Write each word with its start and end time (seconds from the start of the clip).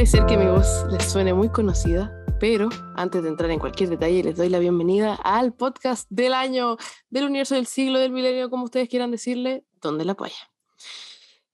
Puede 0.00 0.12
ser 0.12 0.24
que 0.24 0.38
mi 0.38 0.46
voz 0.46 0.86
les 0.90 1.12
suene 1.12 1.34
muy 1.34 1.50
conocida, 1.50 2.24
pero 2.40 2.70
antes 2.96 3.22
de 3.22 3.28
entrar 3.28 3.50
en 3.50 3.58
cualquier 3.58 3.90
detalle, 3.90 4.24
les 4.24 4.34
doy 4.34 4.48
la 4.48 4.58
bienvenida 4.58 5.14
al 5.14 5.52
podcast 5.52 6.08
del 6.08 6.32
año, 6.32 6.78
del 7.10 7.26
universo 7.26 7.54
del 7.54 7.66
siglo, 7.66 7.98
del 7.98 8.10
milenio, 8.10 8.48
como 8.48 8.64
ustedes 8.64 8.88
quieran 8.88 9.10
decirle, 9.10 9.62
donde 9.82 10.06
la 10.06 10.14
polla. 10.14 10.50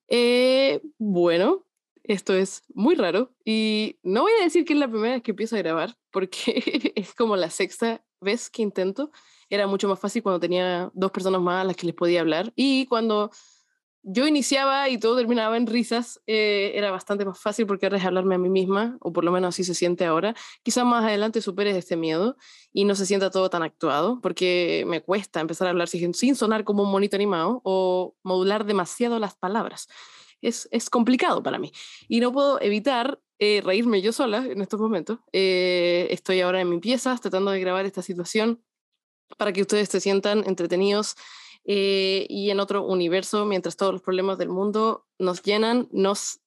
Eh, 0.06 0.80
bueno, 0.96 1.66
esto 2.05 2.34
es 2.34 2.62
muy 2.73 2.95
raro 2.95 3.34
y 3.45 3.98
no 4.05 4.23
voy 4.23 4.32
a 4.41 4.45
decir 4.45 4.65
que 4.65 4.74
es 4.74 4.78
la 4.78 4.87
primera 4.87 5.15
vez 5.15 5.24
que 5.24 5.33
empiezo 5.33 5.56
a 5.56 5.59
grabar, 5.59 5.97
porque 6.12 6.92
es 6.95 7.15
como 7.15 7.34
la 7.34 7.51
sexta 7.51 8.05
vez 8.20 8.48
que 8.48 8.62
intento. 8.62 9.10
Era 9.51 9.66
mucho 9.66 9.88
más 9.88 9.98
fácil 9.98 10.23
cuando 10.23 10.38
tenía 10.38 10.92
dos 10.95 11.10
personas 11.10 11.41
más 11.41 11.62
a 11.62 11.65
las 11.65 11.74
que 11.74 11.87
les 11.87 11.97
podía 11.97 12.20
hablar 12.20 12.52
y 12.55 12.87
cuando 12.87 13.33
yo 14.09 14.28
iniciaba 14.28 14.88
y 14.88 14.98
todo 14.98 15.16
terminaba 15.16 15.56
en 15.56 15.66
risas, 15.66 16.23
eh, 16.28 16.70
era 16.77 16.92
bastante 16.92 17.24
más 17.24 17.41
fácil 17.41 17.66
porque 17.66 17.87
ahora 17.87 17.98
es 17.98 18.05
hablarme 18.05 18.37
a 18.37 18.38
mí 18.38 18.48
misma, 18.48 18.96
o 19.01 19.12
por 19.12 19.24
lo 19.24 19.32
menos 19.32 19.48
así 19.48 19.65
se 19.65 19.74
siente 19.74 20.05
ahora. 20.05 20.37
Quizás 20.62 20.84
más 20.84 21.05
adelante 21.05 21.42
superes 21.42 21.77
este 21.77 21.96
miedo 21.96 22.37
y 22.73 22.84
no 22.84 22.95
se 22.95 23.05
sienta 23.05 23.30
todo 23.30 23.51
tan 23.51 23.65
actuado, 23.65 24.20
porque 24.20 24.84
me 24.87 25.02
cuesta 25.02 25.41
empezar 25.41 25.66
a 25.66 25.70
hablar 25.70 25.88
sin, 25.88 26.15
sonar 26.15 26.62
como 26.62 26.84
un 26.84 26.91
monito 26.92 27.16
animado 27.16 27.60
o 27.65 28.15
modular 28.23 28.65
demasiado 28.65 29.19
las 29.19 29.34
palabras. 29.34 29.88
Es, 30.41 30.68
es 30.70 30.88
complicado 30.88 31.43
para 31.43 31.59
mí 31.59 31.73
y 32.09 32.20
no 32.20 32.30
puedo 32.30 32.60
evitar 32.60 33.18
eh, 33.41 33.60
reírme 33.65 34.02
yo 34.02 34.12
sola 34.12 34.46
en 34.46 34.62
estos 34.62 34.79
momentos. 34.79 35.18
Eh, 35.32 36.07
estoy 36.10 36.43
ahora 36.43 36.60
en 36.60 36.70
mi 36.70 36.79
pieza 36.79 37.18
tratando 37.20 37.51
de 37.51 37.59
grabar 37.59 37.87
esta 37.87 38.02
situación 38.02 38.62
para 39.37 39.52
que 39.52 39.62
ustedes 39.62 39.88
se 39.88 40.01
sientan 40.01 40.45
entretenidos 40.46 41.16
eh, 41.66 42.27
y 42.29 42.51
en 42.51 42.61
otro 42.61 42.84
universo, 42.84 43.45
mientras 43.45 43.77
todos 43.77 43.93
los 43.93 44.02
problemas 44.02 44.38
del 44.38 44.48
mundo 44.48 45.07
nos 45.19 45.43
llenan, 45.43 45.88
nos 45.90 46.40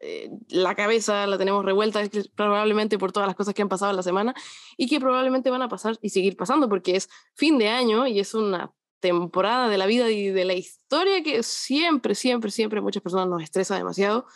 eh, 0.00 0.28
la 0.50 0.74
cabeza 0.74 1.26
la 1.26 1.38
tenemos 1.38 1.64
revuelta 1.64 2.02
probablemente 2.34 2.98
por 2.98 3.12
todas 3.12 3.26
las 3.26 3.34
cosas 3.34 3.54
que 3.54 3.62
han 3.62 3.70
pasado 3.70 3.94
la 3.94 4.02
semana 4.02 4.34
y 4.76 4.88
que 4.88 5.00
probablemente 5.00 5.48
van 5.48 5.62
a 5.62 5.70
pasar 5.70 5.98
y 6.02 6.10
seguir 6.10 6.36
pasando 6.36 6.68
porque 6.68 6.96
es 6.96 7.08
fin 7.34 7.56
de 7.56 7.68
año 7.68 8.06
y 8.06 8.20
es 8.20 8.34
una 8.34 8.70
temporada 9.00 9.70
de 9.70 9.78
la 9.78 9.86
vida 9.86 10.10
y 10.10 10.28
de 10.28 10.44
la 10.44 10.52
historia 10.52 11.22
que 11.22 11.42
siempre, 11.42 12.14
siempre, 12.14 12.50
siempre 12.50 12.82
muchas 12.82 13.02
personas 13.02 13.28
nos 13.28 13.42
estresa 13.42 13.76
demasiado 13.76 14.26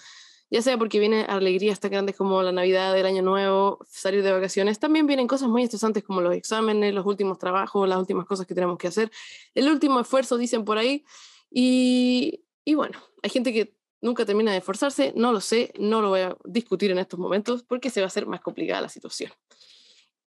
ya 0.51 0.63
sea 0.63 0.77
porque 0.77 0.99
viene 0.99 1.23
alegrías 1.23 1.79
tan 1.79 1.93
grandes 1.93 2.17
como 2.17 2.43
la 2.43 2.53
Navidad, 2.53 2.99
el 2.99 3.07
Año 3.07 3.23
Nuevo, 3.23 3.79
salir 3.89 4.23
de 4.23 4.33
vacaciones, 4.33 4.79
también 4.79 5.07
vienen 5.07 5.29
cosas 5.29 5.49
muy 5.49 5.63
estresantes 5.63 6.03
como 6.03 6.21
los 6.21 6.35
exámenes, 6.35 6.93
los 6.93 7.07
últimos 7.07 7.39
trabajos, 7.39 7.89
las 7.89 7.99
últimas 7.99 8.27
cosas 8.27 8.47
que 8.47 8.55
tenemos 8.55 8.77
que 8.77 8.89
hacer, 8.89 9.11
el 9.55 9.69
último 9.69 10.01
esfuerzo, 10.01 10.37
dicen 10.37 10.65
por 10.65 10.79
ahí, 10.79 11.05
y, 11.51 12.43
y 12.65 12.75
bueno, 12.75 12.99
hay 13.23 13.31
gente 13.31 13.53
que 13.53 13.75
nunca 14.01 14.25
termina 14.25 14.51
de 14.53 14.59
esforzarse, 14.59 15.13
no 15.15 15.33
lo 15.33 15.41
sé, 15.41 15.73
no 15.79 16.01
lo 16.01 16.09
voy 16.09 16.21
a 16.21 16.37
discutir 16.45 16.91
en 16.91 16.99
estos 16.99 17.19
momentos 17.19 17.63
porque 17.63 17.91
se 17.91 18.01
va 18.01 18.07
a 18.07 18.09
hacer 18.09 18.27
más 18.27 18.41
complicada 18.41 18.81
la 18.81 18.89
situación. 18.89 19.33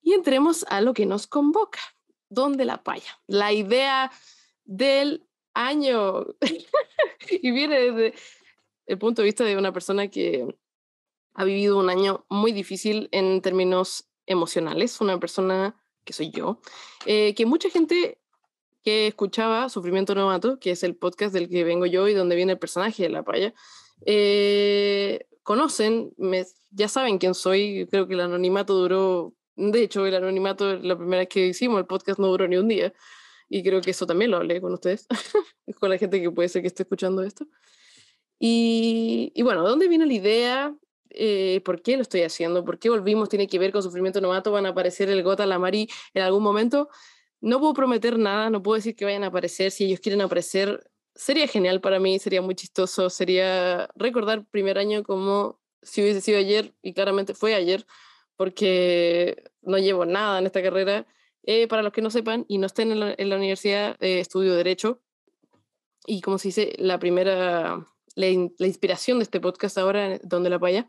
Y 0.01 0.13
entremos 0.13 0.65
a 0.69 0.81
lo 0.81 0.93
que 0.93 1.05
nos 1.05 1.27
convoca, 1.27 1.79
¿dónde 2.29 2.65
la 2.65 2.83
paya? 2.83 3.19
La 3.27 3.53
idea 3.53 4.11
del 4.65 5.25
año. 5.53 6.25
y 7.29 7.51
viene 7.51 7.79
desde 7.79 8.13
el 8.85 8.97
punto 8.97 9.21
de 9.21 9.27
vista 9.27 9.43
de 9.43 9.57
una 9.57 9.71
persona 9.71 10.07
que 10.07 10.55
ha 11.33 11.43
vivido 11.43 11.77
un 11.77 11.89
año 11.89 12.25
muy 12.29 12.51
difícil 12.51 13.09
en 13.11 13.41
términos 13.41 14.09
emocionales, 14.25 15.01
una 15.01 15.19
persona 15.19 15.75
que 16.03 16.13
soy 16.13 16.31
yo, 16.31 16.59
eh, 17.05 17.33
que 17.33 17.45
mucha 17.45 17.69
gente 17.69 18.19
que 18.83 19.07
escuchaba 19.07 19.69
Sufrimiento 19.69 20.13
Novato, 20.13 20.59
que 20.59 20.71
es 20.71 20.83
el 20.83 20.95
podcast 20.95 21.33
del 21.33 21.49
que 21.49 21.63
vengo 21.63 21.85
yo 21.85 22.07
y 22.07 22.13
donde 22.13 22.35
viene 22.35 22.53
el 22.53 22.59
personaje 22.59 23.03
de 23.03 23.09
la 23.09 23.23
paya, 23.23 23.53
eh, 24.05 25.25
conocen, 25.43 26.13
me, 26.17 26.45
ya 26.71 26.87
saben 26.87 27.17
quién 27.17 27.33
soy, 27.33 27.87
creo 27.89 28.07
que 28.07 28.13
el 28.13 28.21
anonimato 28.21 28.73
duró, 28.73 29.33
de 29.55 29.83
hecho 29.83 30.05
el 30.05 30.15
anonimato 30.15 30.75
la 30.77 30.97
primera 30.97 31.19
vez 31.19 31.29
que 31.29 31.47
hicimos 31.47 31.79
el 31.79 31.85
podcast 31.85 32.19
no 32.19 32.27
duró 32.27 32.47
ni 32.47 32.57
un 32.57 32.67
día, 32.67 32.93
y 33.49 33.63
creo 33.63 33.81
que 33.81 33.91
eso 33.91 34.05
también 34.05 34.31
lo 34.31 34.37
hablé 34.37 34.59
con 34.59 34.73
ustedes, 34.73 35.07
con 35.79 35.89
la 35.89 35.97
gente 35.97 36.21
que 36.21 36.31
puede 36.31 36.49
ser 36.49 36.61
que 36.61 36.67
esté 36.67 36.83
escuchando 36.83 37.23
esto. 37.23 37.45
Y, 38.45 39.31
y 39.35 39.41
bueno, 39.41 39.63
¿de 39.63 39.69
dónde 39.69 39.87
viene 39.87 40.05
la 40.05 40.11
idea? 40.11 40.75
Eh, 41.11 41.61
¿Por 41.63 41.81
qué 41.81 41.95
lo 41.95 42.01
estoy 42.01 42.23
haciendo? 42.23 42.65
¿Por 42.65 42.77
qué 42.77 42.89
volvimos? 42.89 43.29
¿Tiene 43.29 43.47
que 43.47 43.57
ver 43.57 43.71
con 43.71 43.81
sufrimiento 43.81 44.19
novato? 44.19 44.51
¿Van 44.51 44.65
a 44.65 44.69
aparecer 44.69 45.09
el 45.09 45.23
Gota, 45.23 45.45
la 45.45 45.59
Mari 45.59 45.87
en 46.13 46.23
algún 46.23 46.43
momento? 46.43 46.89
No 47.39 47.61
puedo 47.61 47.73
prometer 47.73 48.19
nada, 48.19 48.49
no 48.49 48.61
puedo 48.61 48.75
decir 48.75 48.97
que 48.97 49.05
vayan 49.05 49.23
a 49.23 49.27
aparecer. 49.27 49.71
Si 49.71 49.85
ellos 49.85 50.01
quieren 50.01 50.19
aparecer, 50.19 50.91
sería 51.15 51.47
genial 51.47 51.79
para 51.79 52.01
mí, 52.01 52.19
sería 52.19 52.41
muy 52.41 52.53
chistoso, 52.53 53.09
sería 53.09 53.87
recordar 53.95 54.45
primer 54.51 54.77
año 54.77 55.03
como 55.03 55.61
si 55.81 56.01
hubiese 56.01 56.19
sido 56.19 56.37
ayer, 56.37 56.73
y 56.81 56.93
claramente 56.93 57.33
fue 57.33 57.55
ayer, 57.55 57.85
porque 58.35 59.41
no 59.61 59.77
llevo 59.77 60.05
nada 60.05 60.39
en 60.39 60.47
esta 60.47 60.61
carrera. 60.61 61.07
Eh, 61.43 61.69
para 61.69 61.81
los 61.81 61.93
que 61.93 62.01
no 62.01 62.09
sepan 62.09 62.43
y 62.49 62.57
no 62.57 62.65
estén 62.65 62.91
en 62.91 62.99
la, 62.99 63.15
en 63.17 63.29
la 63.29 63.37
universidad, 63.37 63.95
eh, 64.01 64.19
estudio 64.19 64.53
Derecho. 64.53 64.99
Y 66.05 66.19
como 66.19 66.37
se 66.37 66.49
dice, 66.49 66.73
la 66.77 66.99
primera 66.99 67.87
la, 68.15 68.27
inspiración 68.27 69.19
de 69.19 69.23
este 69.23 69.39
podcast 69.39 69.77
ahora, 69.77 70.19
donde 70.23 70.49
la 70.49 70.57
vaya, 70.57 70.87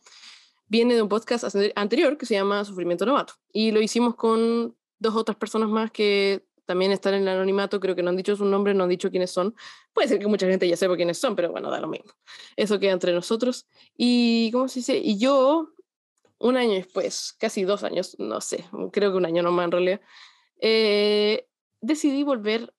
viene 0.66 0.94
de 0.94 1.02
un 1.02 1.08
podcast 1.08 1.44
anterior 1.74 2.16
que 2.16 2.26
se 2.26 2.34
llama 2.34 2.64
Sufrimiento 2.64 3.06
Novato. 3.06 3.34
Y 3.52 3.70
lo 3.70 3.80
hicimos 3.80 4.14
con 4.14 4.76
dos 4.98 5.16
otras 5.16 5.36
personas 5.36 5.68
más 5.68 5.90
que 5.90 6.44
también 6.66 6.92
están 6.92 7.14
en 7.14 7.22
el 7.22 7.28
anonimato, 7.28 7.78
creo 7.78 7.94
que 7.94 8.02
no 8.02 8.10
han 8.10 8.16
dicho 8.16 8.36
su 8.36 8.44
nombre, 8.44 8.72
no 8.74 8.84
han 8.84 8.90
dicho 8.90 9.10
quiénes 9.10 9.30
son. 9.30 9.54
Puede 9.92 10.08
ser 10.08 10.18
que 10.18 10.26
mucha 10.26 10.46
gente 10.46 10.66
ya 10.68 10.76
sepa 10.76 10.96
quiénes 10.96 11.18
son, 11.18 11.36
pero 11.36 11.50
bueno, 11.50 11.70
da 11.70 11.80
lo 11.80 11.88
mismo. 11.88 12.12
Eso 12.56 12.78
queda 12.78 12.92
entre 12.92 13.12
nosotros. 13.12 13.66
Y, 13.96 14.50
¿cómo 14.52 14.68
se 14.68 14.80
dice? 14.80 14.96
Y 14.96 15.18
yo, 15.18 15.68
un 16.38 16.56
año 16.56 16.72
después, 16.72 17.34
casi 17.38 17.64
dos 17.64 17.84
años, 17.84 18.16
no 18.18 18.40
sé, 18.40 18.64
creo 18.92 19.10
que 19.10 19.18
un 19.18 19.26
año 19.26 19.42
nomás 19.42 19.66
en 19.66 19.72
realidad, 19.72 20.00
eh, 20.60 21.46
decidí 21.80 22.22
volver 22.22 22.72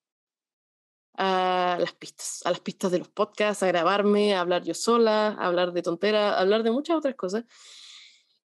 a 1.75 1.79
las 1.79 1.93
pistas, 1.93 2.41
a 2.45 2.51
las 2.51 2.59
pistas 2.59 2.91
de 2.91 2.99
los 2.99 3.07
podcasts, 3.07 3.63
a 3.63 3.67
grabarme, 3.67 4.35
a 4.35 4.41
hablar 4.41 4.63
yo 4.63 4.73
sola, 4.73 5.29
a 5.29 5.47
hablar 5.47 5.73
de 5.73 5.81
tontera, 5.81 6.33
a 6.33 6.41
hablar 6.41 6.63
de 6.63 6.71
muchas 6.71 6.97
otras 6.97 7.15
cosas. 7.15 7.45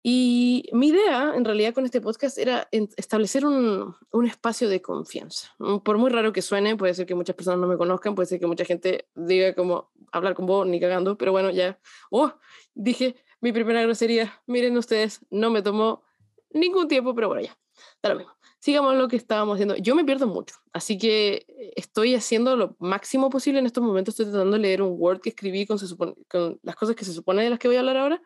Y 0.07 0.69
mi 0.71 0.89
idea, 0.89 1.33
en 1.35 1.43
realidad, 1.43 1.73
con 1.73 1.83
este 1.83 1.99
podcast 1.99 2.37
era 2.37 2.67
establecer 2.71 3.43
un, 3.43 3.95
un, 4.11 4.25
espacio 4.27 4.69
de 4.69 4.79
confianza. 4.79 5.49
Mm, 5.57 5.77
por 5.79 5.97
muy 5.97 6.11
raro 6.11 6.31
que 6.31 6.43
suene, 6.43 6.75
puede 6.75 6.93
ser 6.93 7.07
que 7.07 7.15
muchas 7.15 7.35
personas 7.35 7.59
no 7.59 7.67
me 7.67 7.75
conozcan, 7.75 8.13
puede 8.13 8.27
ser 8.27 8.39
que 8.39 8.45
mucha 8.45 8.65
gente 8.65 9.07
diga 9.15 9.55
como 9.55 9.91
hablar 10.11 10.35
con 10.35 10.45
vos 10.45 10.67
ni 10.67 10.79
cagando, 10.79 11.17
pero 11.17 11.31
bueno, 11.31 11.49
ya. 11.49 11.79
Oh, 12.11 12.31
dije 12.75 13.15
mi 13.41 13.51
primera 13.51 13.81
grosería. 13.81 14.41
Miren 14.45 14.77
ustedes, 14.77 15.21
no 15.31 15.49
me 15.49 15.63
tomó 15.63 16.03
ningún 16.51 16.87
tiempo, 16.87 17.15
pero 17.15 17.27
bueno, 17.27 17.41
ya. 17.41 17.57
Da 18.03 18.09
lo 18.09 18.17
mismo 18.17 18.34
sigamos 18.65 18.95
lo 18.95 19.07
que 19.07 19.15
estábamos 19.15 19.53
haciendo. 19.53 19.75
Yo 19.75 19.93
me 19.93 20.03
pierdo 20.03 20.25
mucho, 20.25 20.55
así 20.73 20.97
que 20.97 21.45
eh, 21.47 21.73
estoy 21.75 22.15
haciendo 22.15 22.57
lo 22.57 22.75
máximo 22.79 23.29
posible 23.29 23.59
en 23.59 23.67
estos 23.67 23.83
momentos. 23.83 24.13
Estoy 24.13 24.25
tratando 24.31 24.53
de 24.53 24.63
leer 24.63 24.81
un 24.81 24.95
Word 24.97 25.21
que 25.21 25.29
escribí 25.29 25.67
con, 25.67 25.77
se 25.77 25.85
supone, 25.85 26.15
con 26.27 26.59
las 26.63 26.75
cosas 26.75 26.95
que 26.95 27.05
se 27.05 27.13
supone 27.13 27.43
de 27.43 27.51
las 27.51 27.59
que 27.59 27.67
voy 27.67 27.77
a 27.77 27.81
hablar 27.81 27.97
ahora 27.97 28.23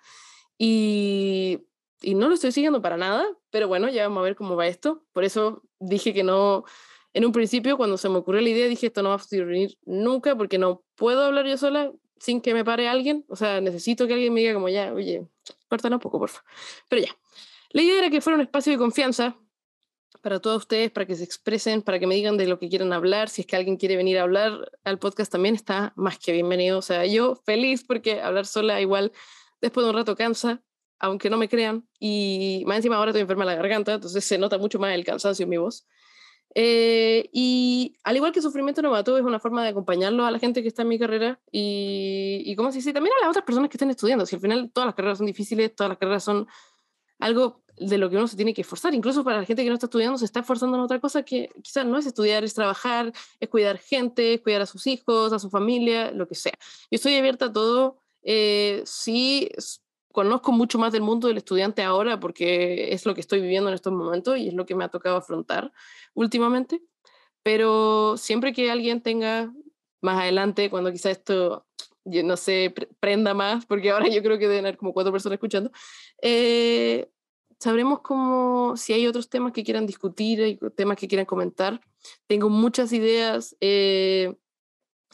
y, 0.58 1.60
y 2.02 2.16
no 2.16 2.30
lo 2.30 2.36
estoy 2.36 2.54
siguiendo 2.54 2.82
para 2.82 2.96
nada, 2.96 3.28
pero 3.50 3.68
bueno, 3.68 3.90
ya 3.90 4.04
vamos 4.04 4.22
a 4.22 4.24
ver 4.24 4.38
cómo 4.38 4.56
va 4.56 4.66
esto. 4.68 5.04
Por 5.12 5.26
eso 5.26 5.62
dije 5.78 6.14
que 6.14 6.24
no, 6.24 6.64
en 7.12 7.26
un 7.26 7.34
principio, 7.34 7.76
cuando 7.76 7.98
se 7.98 8.08
me 8.08 8.16
ocurrió 8.16 8.40
la 8.40 8.48
idea, 8.48 8.70
dije 8.70 8.88
esto 8.88 9.04
no 9.04 9.10
va 9.10 9.16
a 9.16 9.46
venir 9.46 9.78
nunca 9.84 10.38
porque 10.38 10.58
no 10.58 10.86
puedo 10.96 11.22
hablar 11.22 11.48
yo 11.48 11.58
sola 11.58 11.92
sin 12.18 12.40
que 12.40 12.54
me 12.54 12.64
pare 12.64 12.88
alguien. 12.88 13.26
O 13.28 13.36
sea, 13.36 13.60
necesito 13.60 14.08
que 14.08 14.14
alguien 14.14 14.34
me 14.34 14.40
diga 14.40 14.54
como 14.54 14.70
ya, 14.70 14.94
oye, 14.94 15.28
corta 15.68 15.90
un 15.90 16.00
poco, 16.00 16.18
por 16.18 16.30
favor. 16.30 16.50
Pero 16.88 17.02
ya. 17.02 17.12
La 17.72 17.82
idea 17.82 18.00
era 18.00 18.10
que 18.10 18.22
fuera 18.22 18.36
un 18.36 18.42
espacio 18.42 18.72
de 18.72 18.78
confianza 18.78 19.38
para 20.22 20.40
todos 20.40 20.58
ustedes, 20.58 20.92
para 20.92 21.06
que 21.06 21.16
se 21.16 21.24
expresen, 21.24 21.81
para 21.81 22.00
que 22.00 22.08
me 22.08 22.16
digan 22.16 22.38
de 22.38 22.47
lo 22.47 22.59
que 22.59 22.70
quieran 22.70 22.94
hablar. 22.94 23.30
Si 23.30 23.42
es 23.42 23.47
que 23.47 23.56
alguien 23.56 23.78
quiere 23.78 23.96
venir 23.96 24.20
a 24.20 24.24
hablar 24.24 24.72
al 24.84 25.00
podcast 25.00 25.31
también 25.31 25.56
está 25.56 25.94
más 25.96 26.17
que 26.20 26.32
bienvenido. 26.32 26.79
O 26.79 26.82
sea, 26.82 27.06
yo 27.06 27.35
feliz 27.46 27.84
porque 27.84 28.22
hablar 28.22 28.46
sola 28.46 28.82
igual 28.82 29.11
después 29.61 29.85
de 29.85 29.91
un 29.91 29.96
rato 29.96 30.16
cansa, 30.16 30.61
aunque 31.00 31.29
no 31.29 31.38
me 31.38 31.50
crean. 31.50 31.88
Y 32.00 32.64
más 32.66 32.78
encima 32.78 32.97
ahora 32.97 33.11
estoy 33.11 33.22
enferma 33.22 33.46
la 33.46 33.56
garganta, 33.56 33.94
entonces 33.94 34.23
se 34.26 34.38
nota 34.38 34.58
mucho 34.58 34.79
más 34.79 34.94
el 34.94 35.06
cansancio 35.06 35.44
en 35.44 35.50
mi 35.50 35.58
voz. 35.58 35.88
Eh, 36.56 37.29
y 37.32 37.96
al 38.03 38.16
igual 38.16 38.32
que 38.32 38.41
Sufrimiento 38.41 38.82
Novato, 38.82 39.17
es 39.17 39.23
una 39.23 39.40
forma 39.40 39.64
de 39.64 39.70
acompañarlo 39.70 40.26
a 40.26 40.32
la 40.32 40.40
gente 40.40 40.64
que 40.64 40.67
está 40.67 40.82
en 40.82 40.88
mi 40.88 40.97
carrera 40.97 41.40
y, 41.52 42.41
y 42.44 42.56
como 42.56 42.72
si 42.72 42.82
sí, 42.82 42.91
también 42.91 43.14
a 43.17 43.22
las 43.22 43.29
otras 43.29 43.46
personas 43.46 43.70
que 43.70 43.78
están 43.78 43.91
estudiando. 43.91 44.26
Si 44.26 44.35
al 44.35 44.41
final 44.41 44.72
todas 44.73 44.88
las 44.88 44.96
carreras 44.96 45.20
son 45.20 45.28
difíciles, 45.28 45.76
todas 45.76 45.90
las 45.90 45.97
carreras 46.00 46.23
son 46.23 46.47
algo 47.20 47.64
de 47.79 47.97
lo 47.97 48.09
que 48.09 48.17
uno 48.17 48.28
se 48.28 48.35
tiene 48.35 48.53
que 48.53 48.61
esforzar. 48.61 48.93
Incluso 48.93 49.23
para 49.23 49.37
la 49.37 49.46
gente 49.46 49.64
que 49.64 49.70
no 49.70 49.76
está 49.76 49.87
estudiando, 49.87 50.17
se 50.17 50.26
está 50.26 50.41
esforzando 50.41 50.78
en 50.78 50.84
otra 50.84 50.99
cosa 50.99 51.23
que 51.23 51.49
quizás 51.61 51.85
no 51.85 51.97
es 51.97 52.05
estudiar, 52.05 52.43
es 52.43 52.53
trabajar, 52.53 53.11
es 53.40 53.49
cuidar 53.49 53.78
gente, 53.78 54.35
es 54.35 54.41
cuidar 54.41 54.61
a 54.61 54.66
sus 54.66 54.87
hijos, 54.87 55.34
a 55.34 55.40
su 55.40 55.49
familia, 55.49 56.11
lo 56.11 56.28
que 56.28 56.35
sea. 56.35 56.53
Yo 56.91 56.96
estoy 56.96 57.16
abierta 57.16 57.46
a 57.46 57.53
todo. 57.53 57.97
Eh, 58.22 58.81
sí, 58.85 59.49
conozco 60.11 60.52
mucho 60.52 60.78
más 60.78 60.91
del 60.91 61.02
mundo 61.02 61.28
del 61.28 61.37
estudiante 61.37 61.84
ahora 61.84 62.20
porque 62.20 62.93
es 62.93 63.05
lo 63.05 63.16
que 63.16 63.22
estoy 63.22 63.41
viviendo 63.41 63.70
en 63.70 63.76
estos 63.76 63.93
momentos 63.93 64.37
y 64.37 64.49
es 64.49 64.53
lo 64.53 64.66
que 64.66 64.75
me 64.75 64.84
ha 64.84 64.90
tocado 64.90 65.17
afrontar 65.17 65.72
últimamente. 66.14 66.82
Pero 67.43 68.17
siempre 68.17 68.53
que 68.53 68.70
alguien 68.70 69.02
tenga 69.02 69.53
más 70.02 70.20
adelante, 70.20 70.70
cuando 70.70 70.91
quizás 70.91 71.14
esto 71.14 71.66
no 72.05 72.37
sé, 72.37 72.73
prenda 72.99 73.34
más, 73.34 73.66
porque 73.66 73.91
ahora 73.91 74.08
yo 74.08 74.22
creo 74.23 74.37
que 74.37 74.47
deben 74.47 74.66
haber 74.66 74.78
como 74.78 74.93
cuatro 74.93 75.11
personas 75.11 75.35
escuchando, 75.35 75.72
eh, 76.22 77.09
sabremos 77.59 78.00
cómo, 78.00 78.78
si 78.78 78.94
hay 78.94 79.06
otros 79.06 79.29
temas 79.29 79.52
que 79.52 79.64
quieran 79.64 79.85
discutir, 79.85 80.41
hay 80.41 80.59
temas 80.76 80.97
que 80.97 81.08
quieran 81.08 81.26
comentar. 81.26 81.82
Tengo 82.28 82.50
muchas 82.50 82.94
ideas 82.94 83.56
eh, 83.59 84.35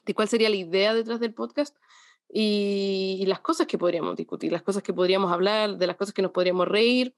de 0.05 0.13
cuál 0.13 0.27
sería 0.29 0.49
la 0.49 0.55
idea 0.55 0.93
detrás 0.93 1.19
del 1.19 1.33
podcast 1.33 1.75
y, 2.29 3.23
las 3.27 3.39
cosas 3.39 3.65
que 3.67 3.77
podríamos 3.77 4.15
discutir, 4.15 4.51
las 4.51 4.61
cosas 4.61 4.83
que 4.83 4.93
podríamos 4.93 5.31
hablar, 5.31 5.77
de 5.77 5.87
las 5.87 5.95
cosas 5.95 6.13
que 6.13 6.21
nos 6.21 6.31
podríamos 6.31 6.67
reír. 6.67 7.15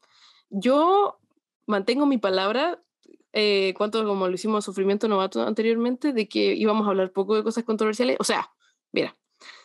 Yo 0.50 1.20
mantengo 1.66 2.06
mi 2.06 2.18
palabra, 2.18 2.82
eh, 3.34 3.74
cuanto 3.76 4.06
como 4.06 4.28
lo 4.28 4.34
hicimos 4.34 4.64
Sufrimiento 4.64 5.10
Novato 5.10 5.42
anteriormente, 5.42 6.14
de 6.14 6.30
que 6.30 6.56
íbamos 6.56 6.88
a 6.88 6.92
hablar 6.92 7.12
poco 7.12 7.36
de 7.36 7.44
cosas 7.44 7.66
controversiales. 7.66 8.16
O 8.20 8.24
sea, 8.24 8.52
mira, 8.94 9.18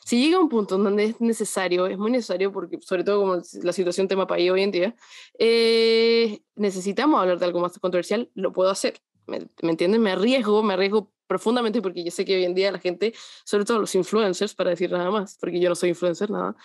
si 0.05 0.23
llega 0.23 0.39
un 0.39 0.49
punto 0.49 0.79
donde 0.79 1.05
es 1.05 1.21
necesario, 1.21 1.87
es 1.87 1.99
muy 1.99 2.11
necesario, 2.11 2.53
porque 2.53 2.79
sobre 2.81 3.05
todo 3.05 3.21
como 3.21 3.43
la 3.63 3.73
situación 3.73 4.09
tema 4.09 4.27
país 4.27 4.51
hoy 4.51 4.63
en 4.63 4.71
día, 4.71 4.97
eh, 5.39 6.41
necesitamos 6.57 7.21
hablar 7.21 7.39
de 7.39 7.45
algo 7.47 7.61
más 7.61 7.79
controversial, 7.79 8.31
lo 8.35 8.53
puedo 8.53 8.71
hacer. 8.71 9.01
¿Me, 9.27 9.41
¿Me 9.63 9.71
entienden? 9.71 10.03
Me 10.03 10.11
arriesgo, 10.11 10.63
me 10.63 10.75
arriesgo 10.75 11.13
profundamente 11.27 11.81
porque 11.81 12.05
yo 12.05 12.11
sé 12.11 12.25
que 12.25 12.37
hoy 12.37 12.45
en 12.45 12.55
día 12.55 12.71
la 12.73 12.79
gente, 12.79 13.15
sobre 13.45 13.65
todo 13.65 13.79
los 13.79 13.95
influencers, 13.95 14.55
para 14.55 14.71
decir 14.71 14.91
nada 14.91 15.11
más, 15.11 15.39
porque 15.41 15.61
yo 15.61 15.69
no 15.69 15.75
soy 15.75 15.91
influencer, 15.91 16.31
nada, 16.31 16.57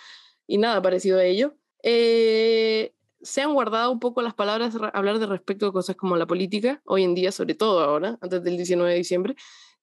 y 0.46 0.58
nada 0.58 0.82
parecido 0.82 1.18
a 1.18 1.24
ello, 1.24 1.54
eh, 1.82 2.92
se 3.22 3.40
han 3.40 3.54
guardado 3.54 3.90
un 3.90 4.00
poco 4.00 4.20
las 4.20 4.34
palabras, 4.34 4.76
hablar 4.92 5.18
de 5.18 5.26
respecto 5.26 5.66
a 5.66 5.72
cosas 5.72 5.96
como 5.96 6.16
la 6.16 6.26
política, 6.26 6.82
hoy 6.84 7.04
en 7.04 7.14
día, 7.14 7.32
sobre 7.32 7.54
todo 7.54 7.80
ahora, 7.80 8.18
antes 8.20 8.42
del 8.42 8.56
19 8.56 8.92
de 8.92 8.98
diciembre, 8.98 9.36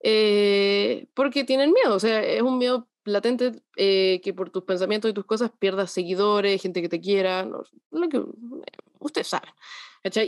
eh, 0.03 1.07
porque 1.13 1.43
tienen 1.43 1.73
miedo, 1.73 1.95
o 1.95 1.99
sea, 1.99 2.21
es 2.21 2.41
un 2.41 2.57
miedo 2.57 2.87
latente 3.05 3.63
eh, 3.77 4.19
que 4.23 4.33
por 4.33 4.49
tus 4.49 4.63
pensamientos 4.63 5.09
y 5.09 5.13
tus 5.13 5.25
cosas 5.25 5.51
pierdas 5.57 5.91
seguidores, 5.91 6.61
gente 6.61 6.81
que 6.81 6.89
te 6.89 6.99
quiera, 6.99 7.43
lo 7.45 8.09
que 8.09 8.21
ustedes 8.99 9.27
saben. 9.27 9.51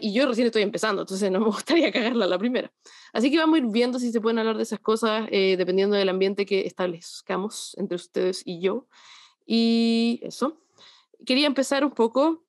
Y 0.01 0.11
yo 0.11 0.27
recién 0.27 0.47
estoy 0.47 0.63
empezando, 0.63 1.03
entonces 1.03 1.31
no 1.31 1.39
me 1.39 1.45
gustaría 1.47 1.91
cagarla 1.91 2.25
la 2.25 2.39
primera. 2.39 2.71
Así 3.13 3.29
que 3.29 3.37
vamos 3.37 3.55
a 3.55 3.63
ir 3.63 3.67
viendo 3.67 3.99
si 3.99 4.11
se 4.11 4.21
pueden 4.21 4.39
hablar 4.39 4.57
de 4.57 4.63
esas 4.63 4.79
cosas, 4.79 5.27
eh, 5.31 5.55
dependiendo 5.57 5.95
del 5.95 6.09
ambiente 6.09 6.45
que 6.45 6.65
establezcamos 6.65 7.75
entre 7.77 7.95
ustedes 7.95 8.41
y 8.45 8.59
yo. 8.59 8.87
Y 9.45 10.19
eso. 10.23 10.61
Quería 11.25 11.47
empezar 11.47 11.83
un 11.83 11.91
poco 11.91 12.43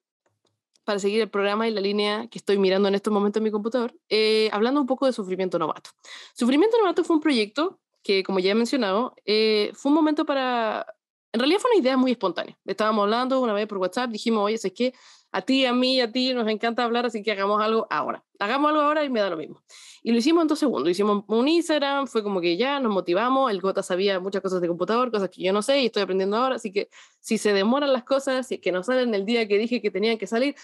para 0.84 0.98
seguir 0.98 1.20
el 1.20 1.28
programa 1.28 1.69
y 1.69 1.70
la 1.70 1.82
línea 1.82 2.28
que 2.28 2.38
estoy 2.38 2.56
mirando 2.58 2.88
en 2.88 2.94
estos 2.94 3.12
momentos 3.12 3.40
en 3.40 3.44
mi 3.44 3.50
computador, 3.50 3.94
eh, 4.08 4.48
hablando 4.52 4.80
un 4.80 4.86
poco 4.86 5.04
de 5.04 5.12
Sufrimiento 5.12 5.58
Novato. 5.58 5.90
Sufrimiento 6.34 6.78
Novato 6.78 7.04
fue 7.04 7.16
un 7.16 7.20
proyecto 7.20 7.78
que, 8.03 8.23
como 8.23 8.39
ya 8.39 8.53
he 8.53 8.55
mencionado, 8.55 9.15
eh, 9.25 9.73
fue 9.75 9.91
un 9.91 9.97
momento 9.97 10.25
para... 10.25 10.87
En 11.33 11.41
realidad 11.41 11.61
fue 11.61 11.71
una 11.73 11.81
idea 11.81 11.97
muy 11.97 12.12
espontánea. 12.12 12.59
Estábamos 12.65 13.03
hablando 13.03 13.41
una 13.41 13.53
vez 13.53 13.67
por 13.67 13.79
WhatsApp, 13.79 14.11
dijimos, 14.11 14.45
oye, 14.45 14.55
es 14.55 14.73
que 14.73 14.95
a 15.31 15.43
ti, 15.43 15.67
a 15.67 15.75
mí, 15.75 16.00
a 16.00 16.11
ti 16.11 16.33
nos 16.33 16.49
encanta 16.49 16.85
hablar, 16.85 17.05
así 17.05 17.23
que 17.23 17.33
hagamos 17.33 17.62
algo 17.62 17.87
ahora. 17.91 18.25
Hagamos 18.39 18.71
algo 18.71 18.81
ahora 18.81 19.05
y 19.05 19.11
me 19.11 19.21
da 19.21 19.29
lo 19.29 19.37
mismo. 19.37 19.62
Y 20.03 20.12
lo 20.12 20.19
hicimos 20.19 20.43
en 20.43 20.49
dos 20.49 20.59
segundos. 20.59 20.91
Hicimos 20.91 21.25
un 21.27 21.49
Instagram, 21.49 22.06
fue 22.06 22.23
como 22.23 22.41
que 22.41 22.56
ya 22.56 22.81
nos 22.81 22.91
motivamos. 22.93 23.50
El 23.50 23.61
Gota 23.61 23.83
sabía 23.83 24.21
muchas 24.21 24.41
cosas 24.41 24.62
de 24.62 24.69
computador, 24.69 25.11
cosas 25.11 25.29
que 25.29 25.43
yo 25.43 25.53
no 25.53 25.61
sé 25.61 25.81
y 25.81 25.87
estoy 25.87 26.03
aprendiendo 26.03 26.37
ahora. 26.39 26.56
Así 26.56 26.73
que 26.73 26.89
si 27.21 27.37
se 27.37 27.53
demoran 27.53 27.93
las 27.93 28.05
cosas, 28.05 28.47
si 28.47 28.55
es 28.55 28.61
que 28.61 28.73
no 28.73 28.83
salen 28.83 29.15
el 29.15 29.27
día 29.27 29.47
que 29.47 29.59
dije 29.59 29.83
que 29.83 29.91
tenían 29.91 30.17
que 30.17 30.27
salir, 30.27 30.55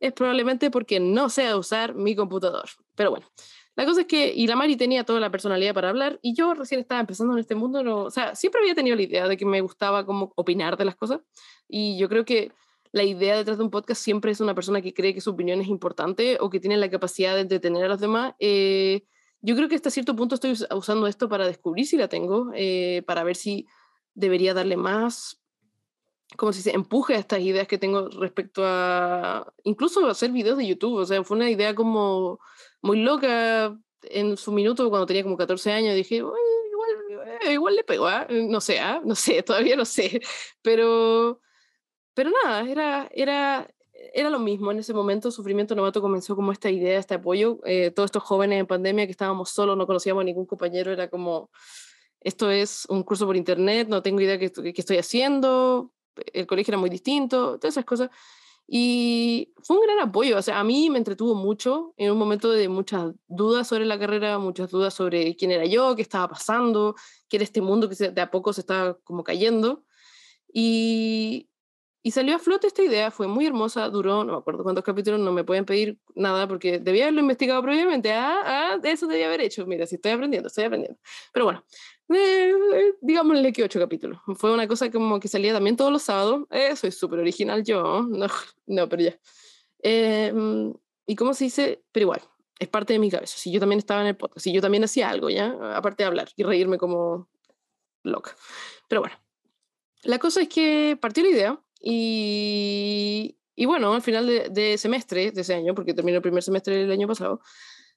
es 0.00 0.12
probablemente 0.12 0.70
porque 0.70 1.00
no 1.00 1.30
sé 1.30 1.54
usar 1.54 1.94
mi 1.94 2.14
computador. 2.14 2.68
Pero 2.94 3.10
bueno, 3.10 3.26
la 3.76 3.86
cosa 3.86 4.02
es 4.02 4.06
que, 4.06 4.32
y 4.34 4.46
la 4.46 4.56
Mari 4.56 4.76
tenía 4.76 5.04
toda 5.04 5.20
la 5.20 5.30
personalidad 5.30 5.74
para 5.74 5.90
hablar, 5.90 6.18
y 6.22 6.34
yo 6.34 6.54
recién 6.54 6.80
estaba 6.80 7.00
empezando 7.00 7.32
en 7.34 7.38
este 7.38 7.54
mundo, 7.54 7.82
no, 7.82 8.04
o 8.04 8.10
sea, 8.10 8.34
siempre 8.34 8.60
había 8.60 8.74
tenido 8.74 8.96
la 8.96 9.02
idea 9.02 9.28
de 9.28 9.36
que 9.36 9.46
me 9.46 9.60
gustaba 9.60 10.04
como 10.04 10.32
opinar 10.36 10.76
de 10.76 10.84
las 10.84 10.96
cosas, 10.96 11.20
y 11.68 11.98
yo 11.98 12.08
creo 12.08 12.24
que 12.24 12.52
la 12.92 13.04
idea 13.04 13.36
detrás 13.36 13.58
de 13.58 13.64
un 13.64 13.70
podcast 13.70 14.02
siempre 14.02 14.32
es 14.32 14.40
una 14.40 14.54
persona 14.54 14.82
que 14.82 14.92
cree 14.92 15.14
que 15.14 15.20
su 15.20 15.30
opinión 15.30 15.60
es 15.60 15.68
importante 15.68 16.38
o 16.40 16.50
que 16.50 16.60
tiene 16.60 16.76
la 16.76 16.90
capacidad 16.90 17.34
de 17.34 17.42
entretener 17.42 17.84
a 17.84 17.88
los 17.88 18.00
demás. 18.00 18.34
Eh, 18.40 19.04
yo 19.40 19.54
creo 19.54 19.68
que 19.68 19.76
hasta 19.76 19.90
cierto 19.90 20.16
punto 20.16 20.34
estoy 20.34 20.56
usando 20.74 21.06
esto 21.06 21.28
para 21.28 21.46
descubrir 21.46 21.86
si 21.86 21.96
la 21.96 22.08
tengo, 22.08 22.50
eh, 22.54 23.02
para 23.06 23.22
ver 23.22 23.36
si 23.36 23.66
debería 24.14 24.54
darle 24.54 24.76
más, 24.76 25.40
como 26.36 26.52
si 26.52 26.62
se 26.62 26.74
empuje 26.74 27.14
a 27.14 27.18
estas 27.18 27.40
ideas 27.40 27.66
que 27.66 27.78
tengo 27.78 28.08
respecto 28.08 28.62
a 28.64 29.52
incluso 29.64 30.08
hacer 30.08 30.30
videos 30.30 30.58
de 30.58 30.66
YouTube. 30.66 30.96
O 30.96 31.06
sea, 31.06 31.22
fue 31.22 31.36
una 31.36 31.50
idea 31.50 31.74
como 31.74 32.40
muy 32.82 33.00
loca 33.02 33.78
en 34.02 34.36
su 34.36 34.52
minuto 34.52 34.88
cuando 34.88 35.06
tenía 35.06 35.22
como 35.22 35.36
14 35.36 35.72
años. 35.72 35.94
Dije, 35.94 36.16
igual, 36.16 36.38
eh, 37.42 37.52
igual 37.52 37.76
le 37.76 37.84
pegó, 37.84 38.06
¿ah? 38.06 38.26
no 38.30 38.60
sé, 38.60 38.78
¿ah? 38.80 39.00
no 39.04 39.14
sé, 39.14 39.42
todavía 39.44 39.76
no 39.76 39.84
sé, 39.84 40.20
pero 40.62 41.40
pero 42.14 42.30
nada, 42.44 42.68
era, 42.68 43.08
era, 43.12 43.70
era 44.12 44.30
lo 44.30 44.38
mismo 44.38 44.70
en 44.70 44.78
ese 44.78 44.92
momento. 44.92 45.30
Sufrimiento 45.30 45.74
Novato 45.74 46.00
comenzó 46.00 46.36
como 46.36 46.52
esta 46.52 46.70
idea, 46.70 46.98
este 46.98 47.14
apoyo. 47.14 47.60
Eh, 47.64 47.90
todos 47.92 48.08
estos 48.08 48.22
jóvenes 48.22 48.60
en 48.60 48.66
pandemia 48.66 49.06
que 49.06 49.12
estábamos 49.12 49.50
solos, 49.50 49.76
no 49.76 49.86
conocíamos 49.86 50.22
a 50.22 50.24
ningún 50.24 50.46
compañero, 50.46 50.92
era 50.92 51.08
como, 51.08 51.50
esto 52.20 52.50
es 52.50 52.84
un 52.90 53.04
curso 53.04 53.26
por 53.26 53.36
internet, 53.36 53.88
no 53.88 54.02
tengo 54.02 54.20
idea 54.20 54.38
qué, 54.38 54.50
qué 54.52 54.74
estoy 54.76 54.98
haciendo, 54.98 55.92
el 56.32 56.46
colegio 56.46 56.72
era 56.72 56.78
muy 56.78 56.90
distinto, 56.90 57.58
todas 57.58 57.74
esas 57.74 57.84
cosas. 57.84 58.10
Y 58.72 59.52
fue 59.64 59.78
un 59.78 59.82
gran 59.82 59.98
apoyo, 59.98 60.38
o 60.38 60.42
sea, 60.42 60.60
a 60.60 60.64
mí 60.64 60.90
me 60.90 60.98
entretuvo 60.98 61.34
mucho 61.34 61.92
en 61.96 62.12
un 62.12 62.18
momento 62.18 62.52
de 62.52 62.68
muchas 62.68 63.12
dudas 63.26 63.66
sobre 63.66 63.84
la 63.84 63.98
carrera, 63.98 64.38
muchas 64.38 64.70
dudas 64.70 64.94
sobre 64.94 65.34
quién 65.34 65.50
era 65.50 65.64
yo, 65.64 65.96
qué 65.96 66.02
estaba 66.02 66.28
pasando, 66.28 66.94
qué 67.28 67.38
era 67.38 67.44
este 67.44 67.60
mundo 67.60 67.88
que 67.88 67.96
de 67.96 68.20
a 68.20 68.30
poco 68.30 68.52
se 68.52 68.60
estaba 68.60 68.96
como 69.02 69.24
cayendo. 69.24 69.84
Y, 70.52 71.50
y 72.02 72.12
salió 72.12 72.36
a 72.36 72.38
flote 72.38 72.66
esta 72.66 72.82
idea, 72.82 73.10
fue 73.10 73.28
muy 73.28 73.46
hermosa, 73.46 73.88
duró, 73.90 74.24
no 74.24 74.32
me 74.32 74.38
acuerdo 74.38 74.62
cuántos 74.62 74.84
capítulos, 74.84 75.20
no 75.20 75.32
me 75.32 75.44
pueden 75.44 75.66
pedir 75.66 75.98
nada 76.14 76.48
porque 76.48 76.78
debía 76.78 77.04
haberlo 77.04 77.20
investigado 77.20 77.62
previamente. 77.62 78.10
Ah, 78.12 78.40
ah, 78.44 78.80
eso 78.82 79.06
debía 79.06 79.26
haber 79.26 79.42
hecho. 79.42 79.66
Mira, 79.66 79.86
si 79.86 79.96
estoy 79.96 80.12
aprendiendo, 80.12 80.46
estoy 80.46 80.64
aprendiendo. 80.64 80.98
Pero 81.30 81.44
bueno, 81.44 81.62
eh, 82.08 82.54
eh, 82.74 82.94
digámosle 83.02 83.52
que 83.52 83.64
ocho 83.64 83.78
capítulos. 83.78 84.18
Fue 84.36 84.52
una 84.52 84.66
cosa 84.66 84.90
como 84.90 85.20
que 85.20 85.28
salía 85.28 85.52
también 85.52 85.76
todos 85.76 85.92
los 85.92 86.02
sábados. 86.02 86.46
Eh, 86.50 86.74
soy 86.74 86.90
súper 86.90 87.18
original 87.18 87.62
yo. 87.64 88.02
No, 88.02 88.26
no 88.66 88.88
pero 88.88 89.02
ya. 89.02 89.18
Em, 89.82 90.72
y 91.06 91.16
cómo 91.16 91.34
se 91.34 91.44
dice, 91.44 91.82
pero 91.92 92.04
igual, 92.04 92.22
es 92.58 92.68
parte 92.68 92.94
de 92.94 92.98
mi 92.98 93.10
cabeza. 93.10 93.36
Si 93.36 93.52
yo 93.52 93.60
también 93.60 93.78
estaba 93.78 94.00
en 94.00 94.06
el 94.08 94.16
podcast, 94.16 94.42
si 94.44 94.52
yo 94.54 94.62
también 94.62 94.84
hacía 94.84 95.10
algo, 95.10 95.28
¿ya? 95.28 95.54
Aparte 95.76 96.02
de 96.02 96.06
hablar 96.06 96.30
y 96.34 96.44
reírme 96.44 96.78
como 96.78 97.28
loca. 98.04 98.34
Pero 98.88 99.02
bueno, 99.02 99.16
la 100.02 100.18
cosa 100.18 100.40
es 100.40 100.48
que 100.48 100.96
partió 101.00 101.22
la 101.22 101.30
idea 101.30 101.60
y, 101.80 103.36
y 103.56 103.66
bueno, 103.66 103.92
al 103.92 104.02
final 104.02 104.26
de, 104.26 104.78
semestre, 104.78 105.32
de 105.32 105.40
ese 105.40 105.54
año, 105.54 105.74
porque 105.74 105.94
terminó 105.94 106.16
el 106.16 106.22
primer 106.22 106.42
semestre 106.42 106.76
del 106.76 106.90
año 106.90 107.08
pasado, 107.08 107.40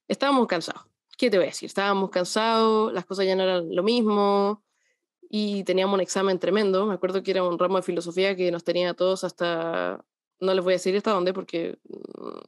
estábamos 0.07 0.47
cansados. 0.47 0.83
¿Qué 1.17 1.29
te 1.29 1.37
voy 1.37 1.45
a 1.45 1.49
decir? 1.49 1.67
Estábamos 1.67 2.09
cansados, 2.09 2.91
las 2.91 3.05
cosas 3.05 3.25
ya 3.25 3.35
no 3.35 3.43
eran 3.43 3.73
lo 3.73 3.83
mismo 3.83 4.63
y 5.29 5.63
teníamos 5.63 5.93
un 5.95 6.01
examen 6.01 6.39
tremendo. 6.39 6.85
Me 6.85 6.95
acuerdo 6.95 7.23
que 7.23 7.31
era 7.31 7.43
un 7.43 7.59
ramo 7.59 7.77
de 7.77 7.83
filosofía 7.83 8.35
que 8.35 8.51
nos 8.51 8.63
tenía 8.63 8.91
a 8.91 8.93
todos 8.93 9.23
hasta, 9.23 10.03
no 10.39 10.53
les 10.53 10.63
voy 10.63 10.73
a 10.73 10.75
decir 10.75 10.95
hasta 10.97 11.11
dónde 11.11 11.33
porque 11.33 11.77
mm, 11.87 12.39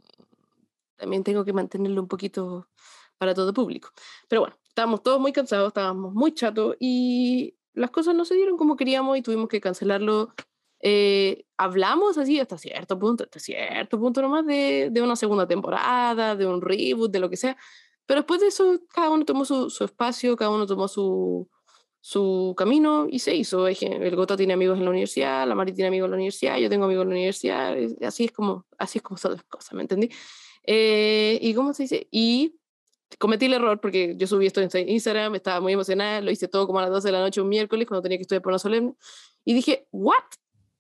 también 0.97 1.23
tengo 1.23 1.45
que 1.45 1.53
mantenerlo 1.53 2.01
un 2.01 2.07
poquito 2.07 2.67
para 3.17 3.33
todo 3.33 3.53
público. 3.53 3.89
Pero 4.27 4.41
bueno, 4.41 4.57
estábamos 4.67 5.03
todos 5.03 5.19
muy 5.19 5.31
cansados, 5.31 5.67
estábamos 5.67 6.13
muy 6.13 6.33
chatos 6.33 6.75
y 6.79 7.55
las 7.73 7.91
cosas 7.91 8.15
no 8.15 8.25
se 8.25 8.35
dieron 8.35 8.57
como 8.57 8.75
queríamos 8.75 9.17
y 9.17 9.21
tuvimos 9.21 9.47
que 9.47 9.61
cancelarlo 9.61 10.33
eh, 10.87 11.45
hablamos 11.57 12.15
así 12.19 12.39
hasta 12.39 12.59
cierto 12.59 12.99
punto, 12.99 13.23
hasta 13.23 13.39
cierto 13.39 13.99
punto 13.99 14.21
nomás 14.21 14.45
de, 14.45 14.89
de, 14.91 15.01
una 15.01 15.15
segunda 15.15 15.47
temporada, 15.47 16.35
de 16.35 16.45
un 16.45 16.61
reboot, 16.61 17.11
de 17.11 17.17
lo 17.17 17.27
que 17.27 17.37
sea. 17.37 17.57
Pero 18.05 18.19
después 18.19 18.39
de 18.39 18.47
eso, 18.49 18.79
cada 18.93 19.09
uno 19.09 19.25
tomó 19.25 19.45
su, 19.45 19.71
su 19.71 19.83
espacio, 19.83 20.35
cada 20.35 20.51
uno 20.51 20.67
tomó 20.67 20.87
su, 20.87 21.49
su 22.01 22.53
camino 22.55 23.07
y 23.09 23.17
se 23.17 23.33
hizo. 23.33 23.67
El 23.67 24.15
Gota 24.15 24.37
tiene 24.37 24.53
amigos 24.53 24.77
en 24.77 24.83
la 24.83 24.91
universidad, 24.91 25.47
la 25.47 25.55
Mari 25.55 25.73
tiene 25.73 25.87
amigos 25.87 26.05
en 26.05 26.11
la 26.11 26.17
universidad, 26.17 26.57
yo 26.59 26.69
tengo 26.69 26.85
amigos 26.85 27.01
en 27.01 27.09
la 27.09 27.15
universidad, 27.15 27.75
así 28.05 28.25
es 28.25 28.31
como, 28.31 28.67
así 28.77 28.99
es 28.99 29.01
como 29.01 29.17
son 29.17 29.31
las 29.31 29.43
cosas, 29.45 29.73
¿me 29.73 29.81
entendí? 29.81 30.11
Eh, 30.67 31.39
¿Y 31.41 31.55
cómo 31.55 31.73
se 31.73 31.83
dice? 31.83 32.07
Y 32.11 32.59
cometí 33.17 33.47
el 33.47 33.53
error 33.55 33.81
porque 33.81 34.13
yo 34.17 34.27
subí 34.27 34.45
esto 34.45 34.61
en 34.61 34.69
Instagram, 34.87 35.33
estaba 35.33 35.61
muy 35.61 35.73
emocionada, 35.73 36.21
lo 36.21 36.29
hice 36.29 36.47
todo 36.47 36.67
como 36.67 36.77
a 36.77 36.83
las 36.83 36.91
12 36.91 37.07
de 37.07 37.11
la 37.11 37.21
noche 37.21 37.41
un 37.41 37.49
miércoles 37.49 37.87
cuando 37.87 38.03
tenía 38.03 38.19
que 38.19 38.21
estudiar 38.21 38.43
por 38.43 38.51
una 38.51 38.59
solemne 38.59 38.93
y 39.43 39.55
dije, 39.55 39.87
¿what? 39.91 40.13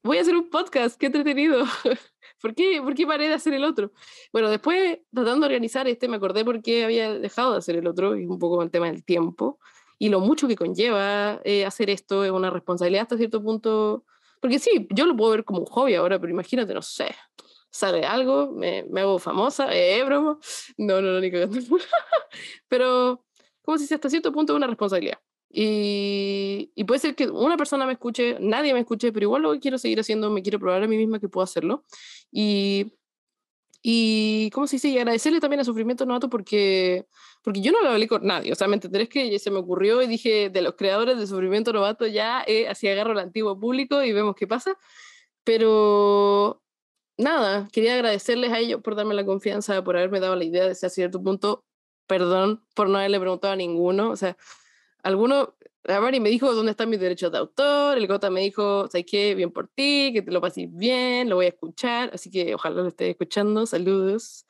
Voy 0.05 0.19
a 0.19 0.21
hacer 0.21 0.35
un 0.35 0.49
podcast, 0.49 0.97
qué 0.99 1.07
entretenido. 1.07 1.65
¿Por 2.41 2.53
qué, 2.53 2.79
¿Por 2.81 2.93
qué 2.93 3.07
paré 3.07 3.27
de 3.27 3.33
hacer 3.33 3.53
el 3.53 3.63
otro? 3.63 3.91
Bueno, 4.31 4.49
después, 4.49 4.99
tratando 5.11 5.47
de 5.47 5.53
organizar 5.53 5.87
este, 5.87 6.07
me 6.07 6.17
acordé 6.17 6.45
por 6.45 6.61
qué 6.61 6.83
había 6.83 7.17
dejado 7.17 7.53
de 7.53 7.57
hacer 7.57 7.75
el 7.75 7.87
otro, 7.87 8.15
y 8.15 8.25
un 8.25 8.37
poco 8.37 8.61
el 8.61 8.69
tema 8.69 8.85
del 8.85 9.03
tiempo, 9.03 9.59
y 9.97 10.09
lo 10.09 10.19
mucho 10.19 10.47
que 10.47 10.55
conlleva 10.55 11.41
eh, 11.43 11.65
hacer 11.65 11.89
esto, 11.89 12.23
es 12.23 12.31
una 12.31 12.51
responsabilidad 12.51 13.03
hasta 13.03 13.17
cierto 13.17 13.41
punto, 13.41 14.05
porque 14.41 14.59
sí, 14.59 14.87
yo 14.91 15.07
lo 15.07 15.15
puedo 15.15 15.31
ver 15.31 15.43
como 15.43 15.61
un 15.61 15.65
hobby 15.65 15.95
ahora, 15.95 16.19
pero 16.19 16.31
imagínate, 16.31 16.73
no 16.73 16.83
sé, 16.83 17.07
sale 17.71 18.05
algo, 18.05 18.51
me, 18.51 18.83
me 18.83 19.01
hago 19.01 19.17
famosa, 19.17 19.73
eh, 19.73 20.03
broma, 20.03 20.37
no, 20.77 21.01
no, 21.01 21.13
no, 21.13 21.19
ni 21.19 21.31
cagando. 21.31 21.57
pero, 22.67 23.25
como 23.63 23.79
si 23.79 23.91
hasta 23.91 24.09
cierto 24.09 24.31
punto 24.31 24.53
es 24.53 24.57
una 24.57 24.67
responsabilidad. 24.67 25.17
Y, 25.57 26.73
y, 26.75 26.83
puede 26.83 26.99
ser 26.99 27.15
que 27.15 27.29
una 27.29 27.55
persona 27.55 27.85
me 27.85 27.93
escuche, 27.93 28.35
nadie 28.41 28.73
me 28.73 28.81
escuche, 28.81 29.13
pero 29.13 29.23
igual 29.23 29.41
lo 29.41 29.57
quiero 29.61 29.77
seguir 29.77 30.01
haciendo, 30.01 30.29
me 30.29 30.41
quiero 30.41 30.59
probar 30.59 30.83
a 30.83 30.87
mí 30.87 30.97
misma 30.97 31.17
que 31.17 31.29
puedo 31.29 31.45
hacerlo. 31.45 31.85
Y, 32.29 32.91
y 33.81 34.49
¿cómo 34.49 34.67
se 34.67 34.75
dice? 34.75 34.89
Y 34.89 34.97
agradecerle 34.97 35.39
también 35.39 35.61
a 35.61 35.63
Sufrimiento 35.63 36.05
Novato 36.05 36.29
porque, 36.29 37.05
porque 37.41 37.61
yo 37.61 37.71
no 37.71 37.81
lo 37.81 37.91
hablé 37.91 38.05
con 38.09 38.25
nadie. 38.25 38.51
O 38.51 38.55
sea, 38.55 38.67
me 38.67 38.73
entenderéis 38.73 39.09
que 39.09 39.39
se 39.39 39.49
me 39.49 39.59
ocurrió 39.59 40.01
y 40.01 40.07
dije, 40.07 40.49
de 40.49 40.61
los 40.61 40.75
creadores 40.75 41.17
de 41.17 41.25
Sufrimiento 41.25 41.71
Novato 41.71 42.05
ya, 42.05 42.43
eh, 42.47 42.67
así 42.67 42.89
agarro 42.89 43.13
al 43.13 43.19
antiguo 43.19 43.57
público 43.57 44.03
y 44.03 44.11
vemos 44.11 44.35
qué 44.35 44.47
pasa. 44.47 44.77
Pero 45.45 46.61
nada, 47.17 47.69
quería 47.71 47.93
agradecerles 47.93 48.51
a 48.51 48.59
ellos 48.59 48.81
por 48.81 48.95
darme 48.95 49.13
la 49.13 49.25
confianza, 49.25 49.83
por 49.85 49.95
haberme 49.95 50.19
dado 50.19 50.35
la 50.35 50.43
idea 50.43 50.65
de 50.65 50.71
a 50.71 50.89
cierto 50.89 51.23
punto. 51.23 51.63
Perdón 52.07 52.61
por 52.75 52.89
no 52.89 52.97
haberle 52.97 53.21
preguntado 53.21 53.53
a 53.53 53.55
ninguno. 53.55 54.09
O 54.11 54.17
sea, 54.17 54.35
alguno, 55.05 55.55
la 55.83 56.01
Mari 56.01 56.19
me 56.19 56.29
dijo 56.29 56.53
dónde 56.53 56.71
están 56.71 56.89
mis 56.89 56.99
derechos 56.99 57.31
de 57.31 57.37
autor, 57.37 57.97
el 57.97 58.07
Gota 58.07 58.29
me 58.31 58.41
dijo, 58.41 58.87
¿sabes 58.87 59.05
qué? 59.07 59.35
Bien 59.35 59.51
por 59.51 59.67
ti, 59.67 60.11
que 60.13 60.23
te 60.23 60.31
lo 60.31 60.41
pases 60.41 60.67
bien, 60.75 61.29
lo 61.29 61.35
voy 61.35 61.45
a 61.45 61.49
escuchar, 61.49 62.09
así 62.13 62.31
que 62.31 62.55
ojalá 62.55 62.81
lo 62.81 62.87
esté 62.87 63.11
escuchando, 63.11 63.65
saludos. 63.67 64.47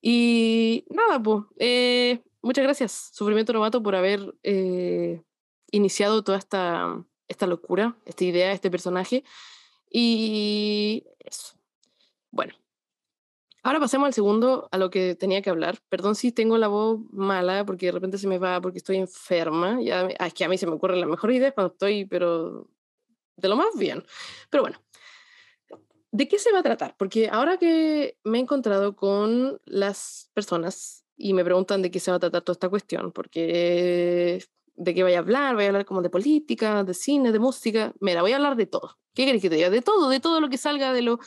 Y 0.00 0.84
nada, 0.90 1.20
pues, 1.20 1.42
eh, 1.58 2.22
muchas 2.42 2.62
gracias, 2.64 3.10
Sufrimiento 3.12 3.52
Novato, 3.52 3.82
por 3.82 3.96
haber 3.96 4.34
eh, 4.44 5.20
iniciado 5.72 6.22
toda 6.22 6.38
esta, 6.38 7.04
esta 7.26 7.46
locura, 7.48 7.96
esta 8.06 8.24
idea, 8.24 8.52
este 8.52 8.70
personaje. 8.70 9.24
Y 9.90 11.04
eso. 11.20 11.54
Bueno, 12.30 12.54
ahora 13.62 13.80
pasemos 13.80 14.06
al 14.06 14.14
segundo, 14.14 14.68
a 14.70 14.78
lo 14.78 14.90
que 14.90 15.14
tenía 15.14 15.42
que 15.42 15.50
hablar. 15.50 15.78
Perdón 15.88 16.14
si 16.14 16.32
tengo 16.32 16.58
la 16.58 16.68
voz 16.68 17.00
mala, 17.10 17.64
porque 17.64 17.86
de 17.86 17.92
repente 17.92 18.18
se 18.18 18.28
me 18.28 18.38
va 18.38 18.60
porque 18.60 18.78
estoy 18.78 18.96
enferma. 18.96 19.80
Ya, 19.82 20.06
es 20.06 20.34
que 20.34 20.44
a 20.44 20.48
mí 20.48 20.58
se 20.58 20.66
me 20.66 20.72
ocurre 20.72 20.96
la 20.96 21.06
mejor 21.06 21.32
idea 21.32 21.52
cuando 21.52 21.72
estoy, 21.72 22.04
pero 22.04 22.68
de 23.36 23.48
lo 23.48 23.56
más 23.56 23.76
bien. 23.76 24.04
Pero 24.50 24.62
bueno, 24.62 24.80
¿de 26.10 26.28
qué 26.28 26.38
se 26.38 26.52
va 26.52 26.60
a 26.60 26.62
tratar? 26.62 26.96
Porque 26.98 27.28
ahora 27.28 27.56
que 27.58 28.18
me 28.24 28.38
he 28.38 28.40
encontrado 28.40 28.96
con 28.96 29.60
las 29.64 30.30
personas 30.34 31.04
y 31.16 31.34
me 31.34 31.44
preguntan 31.44 31.82
de 31.82 31.90
qué 31.90 32.00
se 32.00 32.10
va 32.10 32.16
a 32.16 32.20
tratar 32.20 32.42
toda 32.42 32.54
esta 32.54 32.68
cuestión, 32.68 33.12
porque 33.12 34.44
de 34.76 34.94
qué 34.94 35.02
voy 35.02 35.14
a 35.14 35.18
hablar, 35.18 35.56
voy 35.56 35.64
a 35.64 35.68
hablar 35.68 35.84
como 35.84 36.02
de 36.02 36.10
política, 36.10 36.84
de 36.84 36.94
cine, 36.94 37.32
de 37.32 37.38
música, 37.40 37.92
mira, 38.00 38.22
voy 38.22 38.32
a 38.32 38.36
hablar 38.36 38.56
de 38.56 38.66
todo. 38.66 38.96
¿Qué 39.12 39.26
querés 39.26 39.42
que 39.42 39.50
te 39.50 39.56
diga? 39.56 39.70
De 39.70 39.82
todo, 39.82 40.08
de 40.08 40.20
todo 40.20 40.40
lo 40.40 40.48
que 40.48 40.56
salga 40.56 40.92
de 40.92 41.02
lo... 41.02 41.18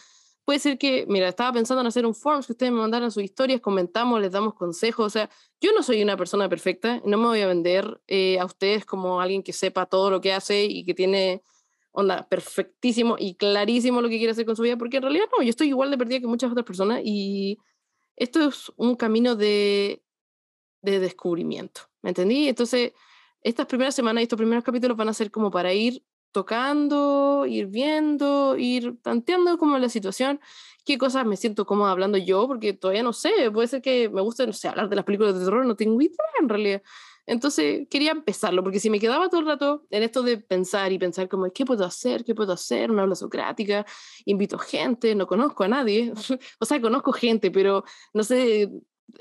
Puede 0.46 0.60
ser 0.60 0.78
que, 0.78 1.06
mira, 1.08 1.28
estaba 1.28 1.54
pensando 1.54 1.82
en 1.82 1.88
hacer 1.88 2.06
un 2.06 2.16
forms 2.16 2.48
que 2.48 2.54
ustedes 2.54 2.72
me 2.72 2.80
mandaran 2.80 3.12
sus 3.12 3.24
historias, 3.24 3.62
comentamos, 3.62 4.20
les 4.20 4.32
damos 4.32 4.56
consejos. 4.56 5.06
O 5.06 5.10
sea, 5.10 5.30
yo 5.60 5.72
no 5.74 5.84
soy 5.84 6.02
una 6.02 6.18
persona 6.18 6.50
perfecta, 6.50 7.02
no 7.06 7.18
me 7.18 7.28
voy 7.28 7.42
a 7.42 7.48
vender 7.48 8.02
eh, 8.08 8.40
a 8.40 8.46
ustedes 8.46 8.86
como 8.86 9.22
alguien 9.22 9.44
que 9.44 9.54
sepa 9.54 9.86
todo 9.86 10.10
lo 10.10 10.20
que 10.20 10.34
hace 10.34 10.66
y 10.66 10.84
que 10.84 10.94
tiene 10.94 11.44
onda 11.92 12.28
perfectísimo 12.28 13.18
y 13.20 13.36
clarísimo 13.36 14.02
lo 14.02 14.10
que 14.10 14.18
quiere 14.18 14.32
hacer 14.32 14.46
con 14.46 14.56
su 14.56 14.64
vida, 14.64 14.78
porque 14.78 14.98
en 14.98 15.04
realidad 15.04 15.26
no, 15.38 15.44
yo 15.44 15.50
estoy 15.50 15.68
igual 15.68 15.92
de 15.92 15.98
perdida 15.98 16.20
que 16.20 16.28
muchas 16.28 16.52
otras 16.52 16.66
personas 16.66 17.02
y 17.04 17.58
esto 18.16 18.48
es 18.48 18.72
un 18.78 18.96
camino 18.96 19.36
de, 19.36 20.02
de 20.82 21.00
descubrimiento, 21.00 21.82
¿me 22.02 22.10
entendí? 22.10 22.48
Entonces, 22.48 22.94
estas 23.44 23.66
primeras 23.66 23.96
semanas 23.96 24.22
y 24.22 24.24
estos 24.24 24.38
primeros 24.38 24.64
capítulos 24.64 24.96
van 24.98 25.10
a 25.10 25.14
ser 25.14 25.32
como 25.32 25.52
para 25.52 25.74
ir 25.74 26.04
tocando, 26.32 27.46
ir 27.48 27.68
viendo, 27.68 28.58
ir 28.58 28.98
tanteando 29.02 29.58
como 29.58 29.78
la 29.78 29.90
situación, 29.90 30.40
qué 30.86 30.98
cosas 30.98 31.26
me 31.26 31.38
siento 31.38 31.66
cómoda 31.66 31.92
hablando 31.92 32.18
yo, 32.18 32.48
porque 32.48 32.74
todavía 32.74 33.04
no 33.04 33.14
sé, 33.14 33.32
puede 33.54 33.68
ser 33.68 33.82
que 33.82 34.10
me 34.10 34.22
guste, 34.22 34.48
no 34.48 34.54
sé, 34.54 34.68
hablar 34.68 34.90
de 34.90 34.96
las 34.96 35.06
películas 35.06 35.38
de 35.38 35.46
terror, 35.46 35.66
no 35.66 35.76
tengo 35.76 36.02
idea 36.02 36.18
en 36.40 36.50
realidad. 36.50 36.82
Entonces 37.28 37.88
quería 37.90 38.12
empezarlo, 38.12 38.64
porque 38.64 38.80
si 38.80 38.90
me 38.90 39.00
quedaba 39.00 39.30
todo 39.30 39.42
el 39.42 39.48
rato 39.48 39.86
en 39.92 40.04
esto 40.04 40.24
de 40.24 40.38
pensar 40.38 40.92
y 40.92 40.98
pensar 40.98 41.30
como, 41.30 41.52
¿qué 41.52 41.66
puedo 41.66 41.86
hacer? 41.86 42.26
¿Qué 42.26 42.34
puedo 42.34 42.54
hacer? 42.54 42.92
Una 42.92 43.04
habla 43.04 43.16
socrática, 43.16 43.86
invito 44.26 44.58
gente, 44.58 45.14
no 45.16 45.28
conozco 45.28 45.64
a 45.64 45.68
nadie, 45.68 46.12
o 46.60 46.66
sea, 46.66 46.82
conozco 46.82 47.12
gente, 47.12 47.52
pero 47.52 47.84
no 48.14 48.24
sé, 48.24 48.72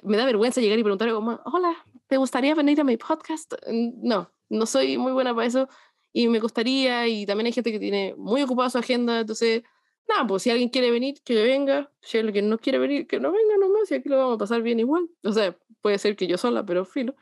me 0.02 0.16
da 0.16 0.24
vergüenza 0.24 0.60
llegar 0.60 0.78
y 0.78 0.82
preguntar 0.82 1.12
como, 1.12 1.40
hola, 1.44 1.76
¿te 2.06 2.16
gustaría 2.16 2.54
venir 2.54 2.80
a 2.80 2.84
mi 2.84 2.96
podcast? 2.96 3.54
No, 3.68 4.30
no 4.48 4.66
soy 4.66 4.98
muy 4.98 5.12
buena 5.12 5.34
para 5.34 5.46
eso 5.46 5.68
y 6.12 6.28
me 6.28 6.40
gustaría, 6.40 7.06
y 7.08 7.26
también 7.26 7.46
hay 7.46 7.52
gente 7.52 7.72
que 7.72 7.78
tiene 7.78 8.14
muy 8.16 8.42
ocupada 8.42 8.70
su 8.70 8.78
agenda, 8.78 9.20
entonces, 9.20 9.62
nada, 10.08 10.26
pues 10.26 10.42
si 10.42 10.50
alguien 10.50 10.68
quiere 10.68 10.90
venir, 10.90 11.20
que 11.24 11.42
venga, 11.42 11.92
si 12.00 12.18
alguien 12.18 12.48
no 12.48 12.58
quiere 12.58 12.78
venir, 12.78 13.06
que 13.06 13.20
no 13.20 13.32
venga 13.32 13.56
nomás, 13.58 13.90
y 13.90 13.94
aquí 13.94 14.08
lo 14.08 14.18
vamos 14.18 14.34
a 14.36 14.38
pasar 14.38 14.62
bien 14.62 14.80
igual. 14.80 15.08
O 15.22 15.32
sea, 15.32 15.56
puede 15.80 15.98
ser 15.98 16.16
que 16.16 16.26
yo 16.26 16.36
sola, 16.38 16.64
pero 16.64 16.84
filo. 16.84 17.14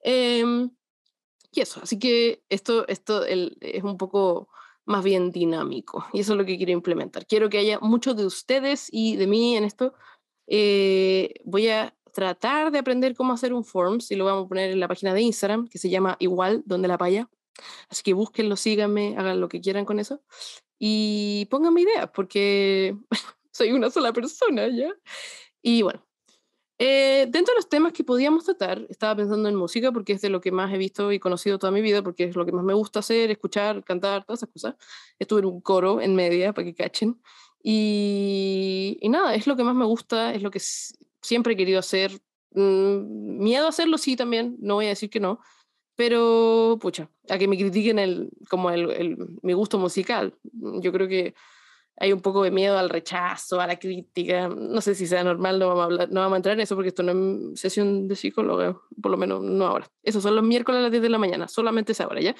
Em, 0.00 0.70
y 1.52 1.60
eso, 1.60 1.80
así 1.82 1.98
que 1.98 2.44
esto, 2.48 2.86
esto 2.88 3.24
es 3.24 3.82
un 3.84 3.96
poco 3.96 4.48
más 4.84 5.02
bien 5.04 5.30
dinámico, 5.30 6.06
y 6.12 6.20
eso 6.20 6.32
es 6.32 6.38
lo 6.38 6.44
que 6.44 6.56
quiero 6.56 6.72
implementar. 6.72 7.26
Quiero 7.26 7.48
que 7.48 7.58
haya 7.58 7.78
muchos 7.80 8.16
de 8.16 8.26
ustedes 8.26 8.88
y 8.92 9.16
de 9.16 9.26
mí 9.26 9.56
en 9.56 9.64
esto. 9.64 9.94
Eh, 10.46 11.34
voy 11.44 11.68
a 11.68 11.96
tratar 12.12 12.70
de 12.70 12.78
aprender 12.78 13.14
cómo 13.14 13.32
hacer 13.32 13.52
un 13.52 13.64
forms 13.64 14.10
y 14.10 14.16
lo 14.16 14.24
vamos 14.26 14.44
a 14.46 14.48
poner 14.48 14.70
en 14.70 14.80
la 14.80 14.88
página 14.88 15.14
de 15.14 15.22
Instagram 15.22 15.68
que 15.68 15.78
se 15.78 15.90
llama 15.90 16.16
igual 16.20 16.62
donde 16.66 16.88
la 16.88 16.98
paya. 16.98 17.28
Así 17.88 18.02
que 18.02 18.12
búsquenlo, 18.12 18.56
síganme, 18.56 19.16
hagan 19.16 19.40
lo 19.40 19.48
que 19.48 19.60
quieran 19.60 19.84
con 19.84 20.00
eso 20.00 20.22
y 20.78 21.46
pónganme 21.50 21.82
ideas 21.82 22.10
porque 22.14 22.96
soy 23.52 23.72
una 23.72 23.90
sola 23.90 24.12
persona 24.12 24.68
ya. 24.68 24.92
Y 25.62 25.82
bueno, 25.82 26.04
eh, 26.78 27.26
dentro 27.30 27.54
de 27.54 27.58
los 27.58 27.68
temas 27.68 27.92
que 27.92 28.04
podíamos 28.04 28.44
tratar, 28.44 28.84
estaba 28.88 29.16
pensando 29.16 29.48
en 29.48 29.54
música 29.54 29.92
porque 29.92 30.12
es 30.14 30.20
de 30.20 30.28
lo 30.28 30.40
que 30.40 30.50
más 30.52 30.72
he 30.72 30.78
visto 30.78 31.12
y 31.12 31.20
conocido 31.20 31.58
toda 31.58 31.70
mi 31.70 31.80
vida, 31.80 32.02
porque 32.02 32.24
es 32.24 32.36
lo 32.36 32.44
que 32.44 32.52
más 32.52 32.64
me 32.64 32.74
gusta 32.74 32.98
hacer, 32.98 33.30
escuchar, 33.30 33.84
cantar, 33.84 34.24
todas 34.24 34.40
esas 34.40 34.50
cosas. 34.50 34.74
Estuve 35.18 35.40
en 35.40 35.46
un 35.46 35.60
coro 35.60 36.00
en 36.00 36.14
media, 36.14 36.52
para 36.52 36.64
que 36.64 36.74
cachen. 36.74 37.20
Y, 37.62 38.98
nada, 39.04 39.34
es 39.34 39.46
lo 39.46 39.56
que 39.56 39.64
más 39.64 39.74
me 39.74 39.86
gusta, 39.86 40.34
es 40.34 40.42
lo 40.42 40.50
que 40.50 40.60
siempre 41.22 41.54
he 41.54 41.56
querido 41.56 41.78
hacer. 41.78 42.20
Mm, 42.50 43.38
miedo 43.42 43.66
a 43.66 43.68
hacerlo, 43.70 43.96
sí, 43.98 44.16
también, 44.16 44.56
no 44.60 44.74
voy 44.74 44.86
a 44.86 44.90
decir 44.90 45.10
que 45.10 45.20
no, 45.20 45.40
pero 45.96 46.78
pucha, 46.80 47.10
a 47.28 47.38
que 47.38 47.48
me 47.48 47.56
critiquen 47.56 47.98
el, 47.98 48.30
como 48.48 48.70
el, 48.70 48.90
el, 48.90 49.16
mi 49.42 49.52
gusto 49.52 49.78
musical. 49.78 50.34
Yo 50.52 50.92
creo 50.92 51.08
que 51.08 51.34
hay 51.96 52.12
un 52.12 52.20
poco 52.20 52.42
de 52.42 52.50
miedo 52.50 52.76
al 52.76 52.90
rechazo, 52.90 53.60
a 53.60 53.66
la 53.66 53.78
crítica. 53.78 54.48
No 54.48 54.80
sé 54.80 54.94
si 54.94 55.06
sea 55.06 55.22
normal, 55.22 55.58
no 55.58 55.68
vamos 55.68 56.00
a, 56.00 56.06
no 56.06 56.20
vamos 56.20 56.34
a 56.34 56.36
entrar 56.36 56.54
en 56.54 56.60
eso 56.60 56.74
porque 56.74 56.88
esto 56.88 57.02
no 57.02 57.52
es 57.52 57.60
sesión 57.60 58.08
de 58.08 58.16
psicólogo, 58.16 58.82
por 59.00 59.10
lo 59.10 59.16
menos 59.16 59.42
no 59.42 59.66
ahora. 59.66 59.90
Esos 60.02 60.22
son 60.22 60.34
los 60.34 60.44
miércoles 60.44 60.80
a 60.80 60.82
las 60.82 60.90
10 60.90 61.02
de 61.02 61.08
la 61.08 61.18
mañana, 61.18 61.48
solamente 61.48 61.92
esa 61.92 62.06
hora, 62.06 62.20
¿ya? 62.20 62.34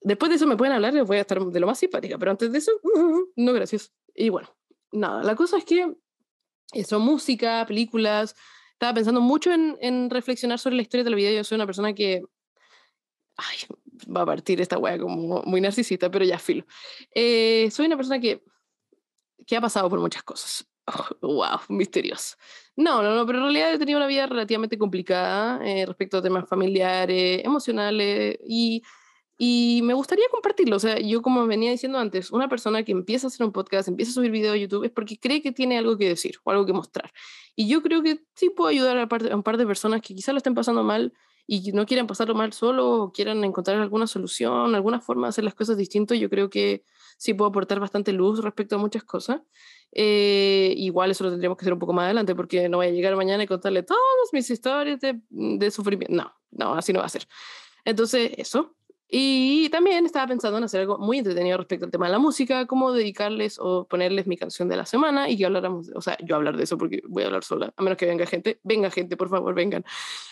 Después 0.00 0.30
de 0.30 0.36
eso 0.36 0.46
me 0.46 0.56
pueden 0.56 0.74
hablar, 0.74 0.94
les 0.94 1.06
voy 1.06 1.18
a 1.18 1.22
estar 1.22 1.44
de 1.44 1.60
lo 1.60 1.66
más 1.66 1.78
simpática, 1.78 2.18
pero 2.18 2.30
antes 2.30 2.50
de 2.52 2.58
eso, 2.58 2.72
no 3.36 3.52
gracias. 3.52 3.92
Y 4.14 4.28
bueno, 4.28 4.48
nada, 4.92 5.22
la 5.22 5.36
cosa 5.36 5.58
es 5.58 5.64
que 5.64 5.94
eso, 6.72 7.00
música, 7.00 7.64
películas. 7.66 8.34
Estaba 8.72 8.94
pensando 8.94 9.20
mucho 9.20 9.52
en, 9.52 9.76
en, 9.80 10.10
reflexionar 10.10 10.58
sobre 10.58 10.76
la 10.76 10.82
historia 10.82 11.04
de 11.04 11.10
la 11.10 11.16
vida. 11.16 11.30
Yo 11.32 11.44
soy 11.44 11.56
una 11.56 11.66
persona 11.66 11.94
que. 11.94 12.22
Ay, 13.38 13.56
va 14.14 14.22
a 14.22 14.26
partir 14.26 14.60
esta 14.60 14.78
wea 14.78 14.98
como 14.98 15.42
muy 15.44 15.60
narcisista, 15.60 16.10
pero 16.10 16.24
ya 16.24 16.38
filo. 16.38 16.66
Eh, 17.14 17.70
soy 17.70 17.86
una 17.86 17.96
persona 17.96 18.20
que, 18.20 18.42
que 19.46 19.56
ha 19.56 19.60
pasado 19.60 19.88
por 19.88 20.00
muchas 20.00 20.22
cosas. 20.22 20.68
wow, 21.22 21.60
misterioso. 21.68 22.36
No, 22.76 23.02
no, 23.02 23.14
no, 23.14 23.26
pero 23.26 23.38
en 23.38 23.44
realidad 23.44 23.72
he 23.72 23.78
tenido 23.78 23.98
una 23.98 24.06
vida 24.06 24.26
relativamente 24.26 24.76
complicada 24.76 25.60
eh, 25.64 25.86
respecto 25.86 26.18
a 26.18 26.22
temas 26.22 26.48
familiares, 26.48 27.42
emocionales 27.44 28.38
y 28.46 28.82
y 29.40 29.80
me 29.84 29.94
gustaría 29.94 30.24
compartirlo. 30.30 30.76
O 30.76 30.78
sea, 30.80 30.98
yo 30.98 31.22
como 31.22 31.46
venía 31.46 31.70
diciendo 31.70 31.98
antes, 31.98 32.32
una 32.32 32.48
persona 32.48 32.82
que 32.82 32.90
empieza 32.90 33.28
a 33.28 33.28
hacer 33.28 33.46
un 33.46 33.52
podcast, 33.52 33.86
empieza 33.88 34.10
a 34.10 34.14
subir 34.14 34.32
video 34.32 34.52
a 34.52 34.56
YouTube, 34.56 34.84
es 34.84 34.90
porque 34.90 35.16
cree 35.18 35.40
que 35.40 35.52
tiene 35.52 35.78
algo 35.78 35.96
que 35.96 36.08
decir 36.08 36.38
o 36.42 36.50
algo 36.50 36.66
que 36.66 36.72
mostrar. 36.72 37.12
Y 37.54 37.68
yo 37.68 37.80
creo 37.80 38.02
que 38.02 38.20
sí 38.34 38.50
puedo 38.50 38.68
ayudar 38.68 38.98
a, 38.98 39.34
un 39.36 39.42
par 39.44 39.56
de 39.56 39.64
personas 39.66 40.02
que 40.02 40.14
quizás 40.14 40.34
lo 40.34 40.38
estén 40.38 40.54
pasando 40.54 40.82
mal 40.82 41.14
y 41.50 41.72
no 41.72 41.86
quieran 41.86 42.06
pasarlo 42.06 42.34
mal 42.34 42.52
solo 42.52 43.04
o 43.04 43.12
quieran 43.12 43.42
encontrar 43.42 43.78
alguna 43.80 44.06
solución, 44.06 44.74
alguna 44.74 45.00
forma 45.00 45.26
de 45.26 45.30
hacer 45.30 45.44
las 45.44 45.54
cosas 45.54 45.78
distintas. 45.78 46.18
Yo 46.18 46.28
creo 46.28 46.50
que 46.50 46.84
sí 47.16 47.32
puedo 47.32 47.48
aportar 47.48 47.80
bastante 47.80 48.12
luz 48.12 48.44
respecto 48.44 48.76
a 48.76 48.78
muchas 48.78 49.02
cosas. 49.02 49.40
Eh, 49.92 50.74
igual 50.76 51.10
eso 51.10 51.24
lo 51.24 51.30
tendríamos 51.30 51.56
que 51.56 51.62
hacer 51.62 51.72
un 51.72 51.78
poco 51.78 51.94
más 51.94 52.04
adelante 52.04 52.34
porque 52.34 52.68
no 52.68 52.76
voy 52.76 52.88
a 52.88 52.90
llegar 52.90 53.16
mañana 53.16 53.42
y 53.42 53.46
contarle 53.46 53.82
todas 53.82 54.02
mis 54.32 54.50
historias 54.50 55.00
de, 55.00 55.22
de 55.30 55.70
sufrimiento. 55.70 56.14
No, 56.14 56.30
no, 56.50 56.74
así 56.74 56.92
no 56.92 57.00
va 57.00 57.06
a 57.06 57.08
ser. 57.08 57.26
Entonces, 57.82 58.30
eso. 58.36 58.76
Y 59.10 59.70
también 59.70 60.04
estaba 60.04 60.26
pensando 60.26 60.58
en 60.58 60.64
hacer 60.64 60.82
algo 60.82 60.98
muy 60.98 61.18
entretenido 61.18 61.56
respecto 61.56 61.86
al 61.86 61.90
tema 61.90 62.06
de 62.06 62.12
la 62.12 62.18
música, 62.18 62.66
como 62.66 62.92
dedicarles 62.92 63.58
o 63.58 63.86
ponerles 63.86 64.26
mi 64.26 64.36
canción 64.36 64.68
de 64.68 64.76
la 64.76 64.84
semana 64.84 65.30
y 65.30 65.38
que 65.38 65.46
habláramos, 65.46 65.90
o 65.94 66.02
sea, 66.02 66.18
yo 66.22 66.36
hablar 66.36 66.58
de 66.58 66.64
eso 66.64 66.76
porque 66.76 67.02
voy 67.08 67.22
a 67.22 67.26
hablar 67.26 67.42
sola, 67.42 67.72
a 67.74 67.82
menos 67.82 67.96
que 67.96 68.04
venga 68.04 68.26
gente, 68.26 68.60
venga 68.64 68.90
gente, 68.90 69.16
por 69.16 69.30
favor, 69.30 69.54
vengan, 69.54 69.82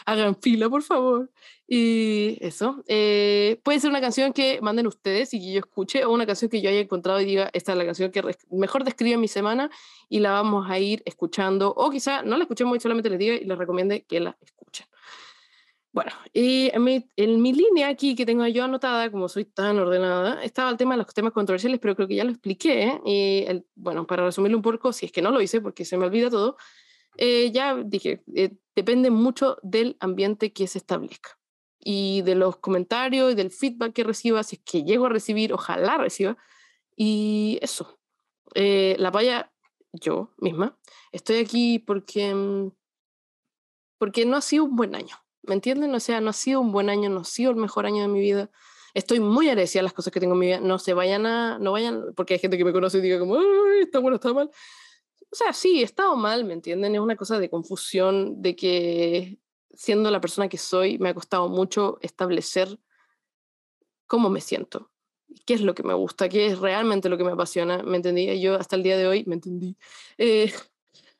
hagan 0.04 0.37
fila, 0.37 0.68
por 0.68 0.83
favor. 0.83 1.30
Y 1.66 2.37
eso, 2.40 2.85
eh, 2.87 3.61
puede 3.64 3.80
ser 3.80 3.88
una 3.88 4.00
canción 4.02 4.35
que 4.35 4.61
manden 4.61 4.87
ustedes 4.87 5.33
y 5.33 5.40
que 5.40 5.52
yo 5.54 5.59
escuche 5.61 6.04
o 6.04 6.12
una 6.12 6.26
canción 6.26 6.50
que 6.50 6.61
yo 6.61 6.68
haya 6.68 6.80
encontrado 6.80 7.18
y 7.21 7.25
diga, 7.25 7.49
esta 7.54 7.73
es 7.73 7.78
la 7.78 7.87
canción 7.87 8.11
que 8.12 8.23
mejor 8.50 8.85
describe 8.85 9.16
mi 9.16 9.28
semana 9.28 9.71
y 10.11 10.21
la 10.21 10.33
vamos 10.33 10.71
a 10.71 10.78
ir 10.78 11.02
escuchando, 11.06 11.73
o 11.75 11.90
quizá 11.90 12.23
no 12.23 12.37
la 12.37 12.45
escuchemos 12.45 12.76
y 12.76 12.80
solamente 12.80 13.09
les 13.09 13.18
diga 13.18 13.35
y 13.37 13.45
les 13.45 13.56
recomiende 13.56 14.04
que 14.04 14.21
la 14.21 14.37
escuchen. 14.42 14.87
Bueno, 15.96 16.12
y 16.34 16.68
en 16.74 16.84
mi, 16.84 17.08
en 17.16 17.40
mi, 17.40 17.54
línea 17.54 17.88
aquí 17.88 18.14
que 18.14 18.26
tengo 18.26 18.46
yo 18.48 18.64
anotada, 18.64 19.10
como 19.10 19.30
soy 19.30 19.46
tan 19.46 19.78
ordenada, 19.78 20.44
estaba 20.44 20.68
el 20.68 20.76
tema 20.76 20.92
de 20.92 20.98
los 20.98 21.14
temas 21.14 21.32
controversiales, 21.32 21.80
pero 21.80 21.96
creo 21.96 22.06
que 22.06 22.16
ya 22.16 22.24
lo 22.24 22.32
expliqué. 22.32 23.00
Y 23.06 23.44
el, 23.48 23.66
bueno, 23.76 24.06
para 24.06 24.26
resumirlo 24.26 24.58
un 24.58 24.62
poco, 24.62 24.92
si 24.92 25.06
es 25.06 25.12
que 25.12 25.22
no 25.22 25.30
lo 25.30 25.40
hice 25.40 25.62
porque 25.62 25.86
se 25.86 25.96
me 25.96 26.04
olvida 26.04 26.28
todo, 26.28 26.58
eh, 27.16 27.50
ya 27.50 27.74
dije, 27.82 28.22
eh, 28.34 28.58
depende 28.74 29.10
mucho 29.10 29.56
del 29.62 29.96
ambiente 30.00 30.52
que 30.52 30.66
se 30.66 30.76
establezca 30.76 31.38
y 31.80 32.20
de 32.22 32.34
los 32.34 32.58
comentarios 32.58 33.32
y 33.32 33.34
del 33.34 33.50
feedback 33.50 33.94
que 33.94 34.04
reciba, 34.04 34.42
si 34.42 34.56
es 34.56 34.62
que 34.66 34.84
llego 34.84 35.06
a 35.06 35.08
recibir, 35.08 35.54
ojalá 35.54 35.96
reciba. 35.96 36.36
Y 36.94 37.58
eso, 37.62 37.98
eh, 38.54 38.96
la 38.98 39.10
paya, 39.10 39.50
yo 39.92 40.34
misma, 40.36 40.78
estoy 41.12 41.38
aquí 41.38 41.78
porque, 41.78 42.34
mm, 42.34 42.70
porque 43.98 44.26
no 44.26 44.36
ha 44.36 44.42
sido 44.42 44.64
un 44.64 44.76
buen 44.76 44.94
año 44.94 45.16
¿Me 45.46 45.54
entienden? 45.54 45.94
O 45.94 46.00
sea, 46.00 46.20
no 46.20 46.30
ha 46.30 46.32
sido 46.32 46.60
un 46.60 46.72
buen 46.72 46.90
año, 46.90 47.08
no 47.10 47.20
ha 47.20 47.24
sido 47.24 47.50
el 47.50 47.56
mejor 47.56 47.86
año 47.86 48.02
de 48.02 48.08
mi 48.08 48.20
vida. 48.20 48.50
Estoy 48.94 49.20
muy 49.20 49.48
agradecida 49.48 49.80
a 49.80 49.84
las 49.84 49.92
cosas 49.92 50.12
que 50.12 50.20
tengo 50.20 50.34
en 50.34 50.40
mi 50.40 50.46
vida. 50.46 50.60
No 50.60 50.78
se 50.78 50.94
vayan 50.94 51.26
a, 51.26 51.58
no 51.58 51.72
vayan, 51.72 52.14
porque 52.14 52.34
hay 52.34 52.40
gente 52.40 52.58
que 52.58 52.64
me 52.64 52.72
conoce 52.72 52.98
y 52.98 53.02
diga 53.02 53.18
como, 53.18 53.36
Ay, 53.36 53.82
está 53.82 53.98
bueno, 53.98 54.16
está 54.16 54.32
mal. 54.32 54.50
O 55.30 55.36
sea, 55.36 55.52
sí, 55.52 55.80
he 55.80 55.84
estado 55.84 56.16
mal, 56.16 56.44
¿me 56.44 56.54
entienden? 56.54 56.94
Es 56.94 57.00
una 57.00 57.16
cosa 57.16 57.38
de 57.38 57.50
confusión, 57.50 58.40
de 58.40 58.56
que 58.56 59.38
siendo 59.74 60.10
la 60.10 60.20
persona 60.20 60.48
que 60.48 60.58
soy, 60.58 60.98
me 60.98 61.10
ha 61.10 61.14
costado 61.14 61.48
mucho 61.48 61.98
establecer 62.00 62.78
cómo 64.06 64.30
me 64.30 64.40
siento, 64.40 64.90
qué 65.44 65.54
es 65.54 65.60
lo 65.60 65.74
que 65.74 65.82
me 65.82 65.94
gusta, 65.94 66.28
qué 66.28 66.46
es 66.46 66.58
realmente 66.58 67.08
lo 67.08 67.18
que 67.18 67.24
me 67.24 67.32
apasiona, 67.32 67.82
¿me 67.82 67.96
entendí? 67.96 68.40
Yo 68.40 68.54
hasta 68.54 68.76
el 68.76 68.82
día 68.82 68.96
de 68.96 69.06
hoy, 69.06 69.24
me 69.26 69.34
entendí, 69.34 69.76
eh, 70.16 70.52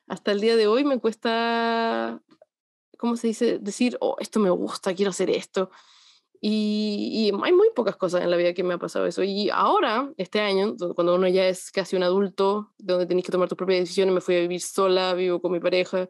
hasta 0.07 0.31
el 0.31 0.41
día 0.41 0.55
de 0.55 0.67
hoy 0.67 0.83
me 0.83 0.99
cuesta 0.99 2.21
¿cómo 2.97 3.15
se 3.15 3.27
dice? 3.27 3.59
Decir, 3.59 3.97
oh, 4.01 4.15
esto 4.19 4.39
me 4.39 4.49
gusta, 4.49 4.93
quiero 4.93 5.11
hacer 5.11 5.29
esto. 5.29 5.69
Y, 6.39 7.31
hay 7.43 7.51
muy 7.51 7.69
pocas 7.75 7.95
cosas 7.95 8.21
en 8.21 8.29
la 8.29 8.37
vida 8.37 8.53
que 8.53 8.63
me 8.63 8.75
ha 8.75 8.77
pasado 8.77 9.05
eso. 9.07 9.23
Y 9.23 9.49
ahora, 9.49 10.11
este 10.17 10.39
año, 10.39 10.75
cuando 10.95 11.15
uno 11.15 11.27
ya 11.27 11.47
es 11.47 11.71
casi 11.71 11.95
un 11.95 12.03
adulto, 12.03 12.73
donde 12.77 13.05
tenés 13.05 13.25
que 13.25 13.31
tomar 13.31 13.49
tus 13.49 13.57
propias 13.57 13.79
decisiones, 13.81 14.13
me 14.13 14.21
fui 14.21 14.35
a 14.35 14.41
vivir 14.41 14.61
sola, 14.61 15.13
vivo 15.13 15.41
con 15.41 15.51
mi 15.51 15.59
pareja, 15.59 16.09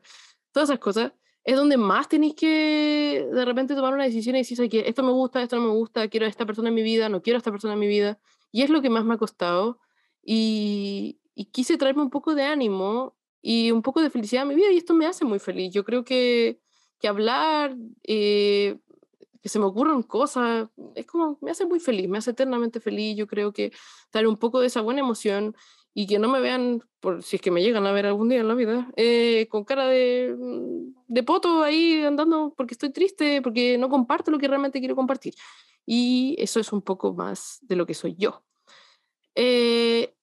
todas 0.52 0.70
esas 0.70 0.80
cosas, 0.80 1.14
es 1.44 1.56
donde 1.56 1.78
más 1.78 2.10
tenéis 2.10 2.36
que 2.36 3.26
de 3.32 3.46
repente 3.46 3.74
tomar 3.74 3.94
una 3.94 4.04
decisión 4.04 4.36
y 4.36 4.40
decir, 4.40 4.70
que 4.70 4.84
esto 4.88 5.02
me 5.04 5.12
gusta, 5.12 5.42
esto 5.42 5.56
no 5.56 5.62
me 5.64 5.74
gusta, 5.74 6.10
quiero 6.10 6.26
a 6.26 6.30
esta 6.30 6.46
persona 6.46 6.70
en 6.70 6.76
mi 6.76 6.84
vida, 6.84 7.08
no 7.10 7.22
quiero 7.22 7.38
a 7.38 7.40
esta 7.40 7.52
persona 7.52 7.74
en 7.74 7.80
mi 7.80 7.88
vida. 7.88 8.20
Y 8.52 8.64
es 8.64 8.70
lo 8.70 8.82
que 8.82 8.90
más 8.90 9.06
me 9.06 9.14
ha 9.14 9.18
costado. 9.18 9.80
Y, 10.22 11.20
y 11.36 11.46
quise 11.46 11.78
traerme 11.78 12.02
un 12.02 12.10
poco 12.10 12.36
de 12.36 12.44
ánimo 12.44 13.16
y 13.42 13.72
un 13.72 13.82
poco 13.82 14.02
de 14.02 14.10
felicidad 14.10 14.44
a 14.44 14.46
mi 14.46 14.56
vida 14.56 14.72
y 14.72 14.78
esto 14.78 14.94
me 14.94 15.06
hace 15.06 15.24
muy 15.24 15.40
feliz. 15.40 15.72
Yo 15.74 15.86
creo 15.86 16.04
que 16.04 16.60
que 17.00 17.08
hablar, 17.08 17.76
eh, 18.04 18.78
que 19.42 19.50
se 19.50 19.60
me 19.60 19.66
ocurran 19.66 20.04
cosas, 20.04 20.70
es 20.96 21.06
como, 21.06 21.38
me 21.42 21.52
hace 21.52 21.66
muy 21.66 21.80
feliz, 21.80 22.10
me 22.10 22.18
hace 22.18 22.32
eternamente 22.32 22.80
feliz. 22.80 23.16
Yo 23.16 23.28
creo 23.28 23.54
que 23.54 23.72
dar 24.12 24.28
un 24.28 24.38
poco 24.38 24.60
de 24.60 24.68
esa 24.68 24.82
buena 24.82 25.02
emoción 25.02 25.56
y 25.94 26.08
que 26.08 26.20
no 26.20 26.28
me 26.30 26.40
vean, 26.40 26.84
por 27.00 27.24
si 27.24 27.38
es 27.38 27.42
que 27.42 27.52
me 27.52 27.62
llegan 27.64 27.88
a 27.88 27.92
ver 27.92 28.06
algún 28.06 28.30
día 28.30 28.40
en 28.40 28.48
la 28.48 28.54
vida, 28.56 28.92
eh, 28.98 29.48
con 29.50 29.64
cara 29.64 29.88
de, 29.88 30.36
mm, 30.38 30.94
de 31.08 31.24
poto 31.24 31.64
ahí 31.64 32.04
andando 32.04 32.54
porque 32.56 32.74
estoy 32.74 32.92
triste, 32.92 33.42
porque 33.42 33.78
no 33.78 33.90
comparto 33.90 34.32
lo 34.32 34.38
que 34.38 34.48
realmente 34.48 34.80
quiero 34.80 34.96
compartir. 34.96 35.34
Y 35.86 36.36
eso 36.40 36.60
es 36.60 36.74
un 36.74 36.82
poco 36.82 37.14
más 37.14 37.60
de 37.62 37.76
lo 37.78 37.86
que 37.86 37.94
soy 37.94 38.16
yo. 38.18 38.44
Eh, 39.36 40.17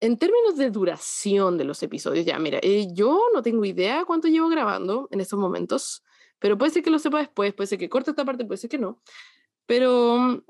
en 0.00 0.16
términos 0.18 0.56
de 0.56 0.70
duración 0.70 1.58
de 1.58 1.64
los 1.64 1.82
episodios, 1.82 2.24
ya, 2.24 2.38
mira, 2.38 2.58
eh, 2.62 2.88
yo 2.92 3.20
no 3.34 3.42
tengo 3.42 3.64
idea 3.64 4.04
cuánto 4.06 4.28
llevo 4.28 4.48
grabando 4.48 5.08
en 5.10 5.20
estos 5.20 5.38
momentos, 5.38 6.02
pero 6.38 6.56
puede 6.56 6.72
ser 6.72 6.82
que 6.82 6.90
lo 6.90 6.98
sepa 6.98 7.18
después, 7.18 7.54
puede 7.54 7.66
ser 7.66 7.78
que 7.78 7.88
corte 7.88 8.10
esta 8.10 8.24
parte, 8.24 8.44
puede 8.44 8.58
ser 8.58 8.70
que 8.70 8.78
no. 8.78 9.00
Pero 9.66 10.16
mm, 10.18 10.42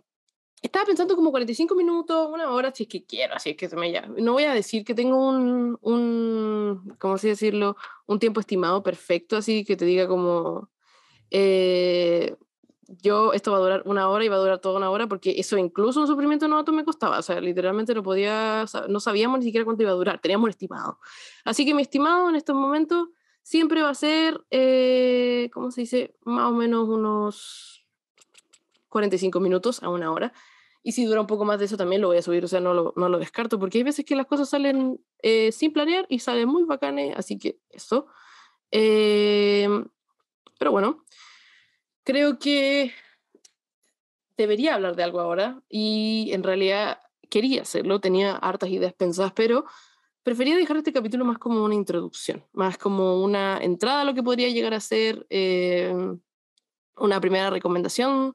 estaba 0.63 0.87
pensando 0.87 1.17
como 1.17 1.31
45 1.31 1.75
minutos, 1.75 2.29
una 2.33 2.51
hora, 2.51 2.73
si 2.75 2.85
es 2.85 2.89
que 2.89 3.05
quiero, 3.05 3.35
así 3.35 3.51
es 3.51 3.57
que 3.57 3.69
se 3.69 3.77
me 3.77 3.91
ya. 3.91 4.07
No 4.07 4.33
voy 4.35 4.45
a 4.45 4.55
decir 4.55 4.85
que 4.85 4.95
tengo 4.95 5.29
un, 5.29 5.79
un 5.83 6.97
¿cómo 6.99 7.15
así 7.15 7.29
decirlo? 7.29 7.77
Un 8.07 8.19
tiempo 8.21 8.41
estimado 8.41 8.83
perfecto, 8.83 9.37
así 9.37 9.65
que 9.65 9.77
te 9.77 9.85
diga 9.85 10.07
como, 10.07 10.71
eh, 11.31 12.37
yo 13.03 13.33
esto 13.33 13.53
va 13.53 13.59
a 13.59 13.61
durar 13.61 13.83
una 13.85 14.09
hora 14.09 14.25
y 14.25 14.29
va 14.29 14.37
a 14.37 14.41
durar 14.41 14.59
toda 14.59 14.77
una 14.77 14.91
hora 14.91 15.07
porque 15.07 15.35
eso 15.39 15.57
incluso 15.57 16.01
un 16.01 16.07
sufrimiento 16.07 16.49
novato 16.49 16.73
me 16.73 16.85
costaba, 16.85 17.19
o 17.19 17.23
sea, 17.23 17.41
literalmente 17.41 17.95
no 17.95 18.03
podía, 18.03 18.65
no 18.89 19.01
sabíamos 19.01 19.39
ni 19.39 19.47
siquiera 19.47 19.65
cuánto 19.65 19.83
iba 19.83 19.93
a 19.93 19.95
durar, 19.95 20.21
teníamos 20.21 20.45
un 20.45 20.51
estimado. 20.51 20.99
Así 21.45 21.65
que 21.65 21.75
mi 21.75 21.83
estimado 21.83 22.29
en 22.29 22.37
estos 22.37 22.57
momentos 22.57 23.09
siempre 23.43 23.83
va 23.83 23.91
a 23.91 23.95
ser, 23.95 24.41
eh, 24.51 25.51
¿cómo 25.53 25.71
se 25.71 25.83
dice? 25.83 26.17
Más 26.25 26.51
o 26.51 26.55
menos 26.55 26.89
unos 26.89 27.87
45 28.89 29.41
minutos 29.41 29.83
a 29.83 29.89
una 29.89 30.11
hora. 30.13 30.33
Y 30.83 30.93
si 30.93 31.05
dura 31.05 31.21
un 31.21 31.27
poco 31.27 31.45
más 31.45 31.59
de 31.59 31.67
eso 31.67 31.77
también 31.77 32.01
lo 32.01 32.09
voy 32.09 32.17
a 32.17 32.23
subir, 32.23 32.45
o 32.45 32.49
sea, 32.49 32.61
no 32.61 32.75
lo, 32.75 32.93
no 32.97 33.09
lo 33.09 33.19
descarto, 33.19 33.59
porque 33.59 33.79
hay 33.79 33.85
veces 33.85 34.05
que 34.05 34.17
las 34.17 34.27
cosas 34.27 34.49
salen 34.49 35.01
eh, 35.23 35.53
sin 35.53 35.73
planear 35.73 36.07
y 36.09 36.21
salen 36.21 36.49
muy 36.49 36.65
bacanes, 36.65 37.15
así 37.17 37.39
que 37.39 37.61
eso. 37.71 38.07
Eh, 38.71 39.69
pero 40.59 40.73
bueno, 40.73 41.05
creo 42.11 42.41
que 42.41 42.93
debería 44.37 44.75
hablar 44.75 44.97
de 44.97 45.05
algo 45.05 45.21
ahora 45.21 45.63
y 45.69 46.31
en 46.33 46.43
realidad 46.43 46.99
quería 47.29 47.63
hacerlo, 47.63 48.01
tenía 48.01 48.35
hartas 48.35 48.71
ideas 48.71 48.93
pensadas, 48.95 49.33
pero 49.33 49.65
prefería 50.25 50.57
dejar 50.57 50.79
este 50.79 50.93
capítulo 50.93 51.25
más 51.25 51.39
como 51.39 51.63
una 51.63 51.77
introducción, 51.77 52.45
más 52.53 52.79
como 52.79 53.23
una 53.23 53.59
entrada 53.59 54.01
a 54.01 54.05
lo 54.05 54.15
que 54.15 54.25
podría 54.25 54.49
llegar 54.49 54.75
a 54.75 54.81
ser 54.81 55.25
eh, 55.31 55.95
una 56.97 57.21
primera 57.21 57.49
recomendación, 57.49 58.35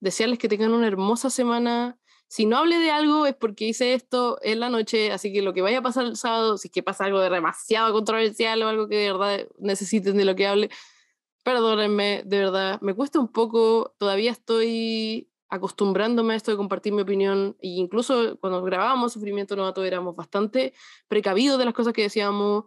desearles 0.00 0.38
que 0.38 0.50
tengan 0.50 0.74
una 0.74 0.86
hermosa 0.86 1.30
semana. 1.30 1.96
Si 2.28 2.44
no 2.44 2.58
hablé 2.58 2.78
de 2.78 2.90
algo 2.90 3.24
es 3.24 3.34
porque 3.34 3.68
hice 3.68 3.94
esto 3.94 4.38
en 4.42 4.60
la 4.60 4.68
noche, 4.68 5.12
así 5.12 5.32
que 5.32 5.40
lo 5.40 5.54
que 5.54 5.62
vaya 5.62 5.78
a 5.78 5.82
pasar 5.82 6.04
el 6.04 6.18
sábado, 6.18 6.58
si 6.58 6.68
es 6.68 6.72
que 6.72 6.82
pasa 6.82 7.06
algo 7.06 7.20
de 7.20 7.30
demasiado 7.30 7.90
controversial 7.94 8.62
o 8.62 8.68
algo 8.68 8.86
que 8.86 8.96
de 8.96 9.12
verdad 9.12 9.48
necesiten 9.58 10.18
de 10.18 10.26
lo 10.26 10.36
que 10.36 10.46
hable, 10.46 10.70
Perdónenme, 11.44 12.22
de 12.24 12.38
verdad, 12.38 12.80
me 12.80 12.94
cuesta 12.94 13.20
un 13.20 13.28
poco, 13.28 13.94
todavía 13.98 14.30
estoy 14.30 15.28
acostumbrándome 15.50 16.32
a 16.32 16.36
esto 16.38 16.50
de 16.50 16.56
compartir 16.56 16.94
mi 16.94 17.02
opinión, 17.02 17.54
e 17.60 17.68
incluso 17.68 18.38
cuando 18.40 18.62
grabábamos 18.62 19.12
Sufrimiento 19.12 19.54
Novato 19.54 19.84
éramos 19.84 20.16
bastante 20.16 20.72
precavidos 21.06 21.58
de 21.58 21.66
las 21.66 21.74
cosas 21.74 21.92
que 21.92 22.00
decíamos, 22.00 22.64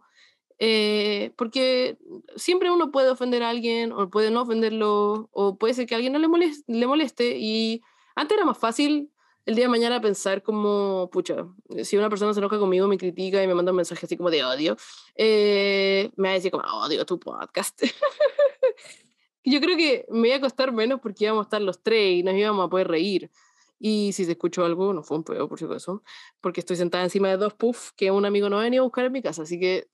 eh, 0.60 1.34
porque 1.38 1.98
siempre 2.36 2.70
uno 2.70 2.92
puede 2.92 3.10
ofender 3.10 3.42
a 3.42 3.50
alguien 3.50 3.92
o 3.92 4.12
puede 4.12 4.30
no 4.30 4.44
ofenderlo, 4.44 5.28
o 5.32 5.58
puede 5.58 5.74
ser 5.74 5.88
que 5.88 5.96
a 5.96 5.98
alguien 5.98 6.14
no 6.14 6.20
le 6.20 6.28
moleste, 6.28 6.72
le 6.72 6.86
moleste 6.86 7.36
y 7.40 7.82
antes 8.16 8.38
era 8.38 8.46
más 8.46 8.60
fácil 8.60 9.12
el 9.48 9.56
día 9.56 9.64
de 9.64 9.70
mañana 9.70 10.02
pensar 10.02 10.44
como, 10.44 11.10
pucha, 11.10 11.48
si 11.82 11.96
una 11.96 12.10
persona 12.10 12.34
se 12.34 12.42
enoja 12.42 12.60
conmigo, 12.60 12.86
me 12.86 12.98
critica 12.98 13.42
y 13.42 13.48
me 13.48 13.56
manda 13.56 13.72
un 13.72 13.78
mensaje 13.78 14.06
así 14.06 14.18
como 14.18 14.30
de 14.30 14.44
odio, 14.44 14.76
eh, 15.16 16.12
me 16.18 16.28
va 16.28 16.32
a 16.32 16.36
decir 16.36 16.52
como, 16.52 16.66
odio 16.66 17.06
tu 17.06 17.18
podcast. 17.18 17.82
yo 19.46 19.62
creo 19.62 19.78
que 19.78 20.06
me 20.10 20.28
iba 20.28 20.38
a 20.38 20.42
costar 20.42 20.74
menos 20.74 21.00
porque 21.00 21.24
íbamos 21.24 21.44
a 21.44 21.48
estar 21.48 21.62
los 21.62 21.82
tres 21.82 22.18
y 22.18 22.24
nos 22.24 22.36
íbamos 22.36 22.68
a 22.68 22.70
poder 22.70 22.90
reír. 22.90 23.32
Y 23.80 24.12
si 24.12 24.26
se 24.26 24.32
escuchó 24.32 24.66
algo, 24.66 24.92
no 24.92 25.02
fue 25.02 25.16
un 25.16 25.24
peor, 25.24 25.48
por 25.48 25.58
eso 25.74 26.04
porque 26.42 26.60
estoy 26.60 26.76
sentada 26.76 27.06
encima 27.06 27.30
de 27.30 27.38
dos 27.38 27.54
puffs 27.54 27.94
que 27.94 28.12
un 28.12 28.26
amigo 28.26 28.50
no 28.50 28.58
venía 28.58 28.82
a 28.82 28.84
buscar 28.84 29.06
en 29.06 29.14
mi 29.14 29.22
casa. 29.22 29.44
Así 29.44 29.58
que, 29.62 29.88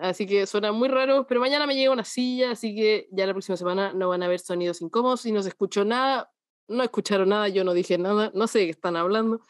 así 0.00 0.26
que 0.26 0.44
suena 0.48 0.72
muy 0.72 0.88
raro, 0.88 1.24
pero 1.28 1.38
mañana 1.38 1.68
me 1.68 1.76
llega 1.76 1.92
una 1.92 2.04
silla, 2.04 2.50
así 2.50 2.74
que 2.74 3.06
ya 3.12 3.26
la 3.26 3.32
próxima 3.32 3.56
semana 3.56 3.92
no 3.92 4.08
van 4.08 4.24
a 4.24 4.26
haber 4.26 4.40
sonidos 4.40 4.82
incómodos. 4.82 5.20
Si 5.20 5.30
no 5.30 5.40
se 5.40 5.50
escuchó 5.50 5.84
nada, 5.84 6.32
no 6.68 6.82
escucharon 6.82 7.30
nada, 7.30 7.48
yo 7.48 7.64
no 7.64 7.74
dije 7.74 7.98
nada, 7.98 8.30
no 8.34 8.46
sé 8.46 8.64
qué 8.64 8.70
están 8.70 8.96
hablando. 8.96 9.40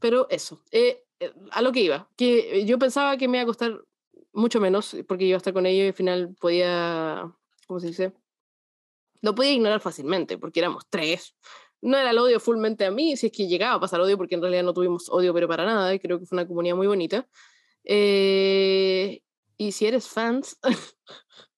Pero 0.00 0.26
eso, 0.30 0.62
eh, 0.70 1.04
eh, 1.20 1.32
a 1.50 1.62
lo 1.62 1.72
que 1.72 1.80
iba, 1.80 2.08
que 2.16 2.64
yo 2.66 2.78
pensaba 2.78 3.16
que 3.16 3.28
me 3.28 3.38
iba 3.38 3.44
a 3.44 3.46
costar 3.46 3.80
mucho 4.32 4.60
menos, 4.60 4.96
porque 5.06 5.24
iba 5.24 5.36
a 5.36 5.38
estar 5.38 5.52
con 5.52 5.66
ellos 5.66 5.84
y 5.84 5.88
al 5.88 5.94
final 5.94 6.34
podía, 6.40 7.32
¿cómo 7.66 7.80
se 7.80 7.88
dice? 7.88 8.12
lo 9.22 9.34
podía 9.34 9.52
ignorar 9.52 9.80
fácilmente, 9.80 10.36
porque 10.36 10.60
éramos 10.60 10.84
tres. 10.90 11.34
No 11.80 11.96
era 11.96 12.10
el 12.10 12.18
odio 12.18 12.38
fullmente 12.38 12.84
a 12.84 12.90
mí, 12.90 13.16
si 13.16 13.26
es 13.26 13.32
que 13.32 13.48
llegaba 13.48 13.74
a 13.74 13.80
pasar 13.80 14.00
odio, 14.00 14.18
porque 14.18 14.34
en 14.34 14.42
realidad 14.42 14.64
no 14.64 14.74
tuvimos 14.74 15.08
odio, 15.08 15.32
pero 15.32 15.48
para 15.48 15.64
nada, 15.64 15.94
y 15.94 15.98
creo 15.98 16.18
que 16.18 16.26
fue 16.26 16.36
una 16.36 16.46
comunidad 16.46 16.76
muy 16.76 16.86
bonita. 16.86 17.26
Eh, 17.84 19.22
y 19.56 19.72
si 19.72 19.86
eres 19.86 20.08
fans, 20.08 20.58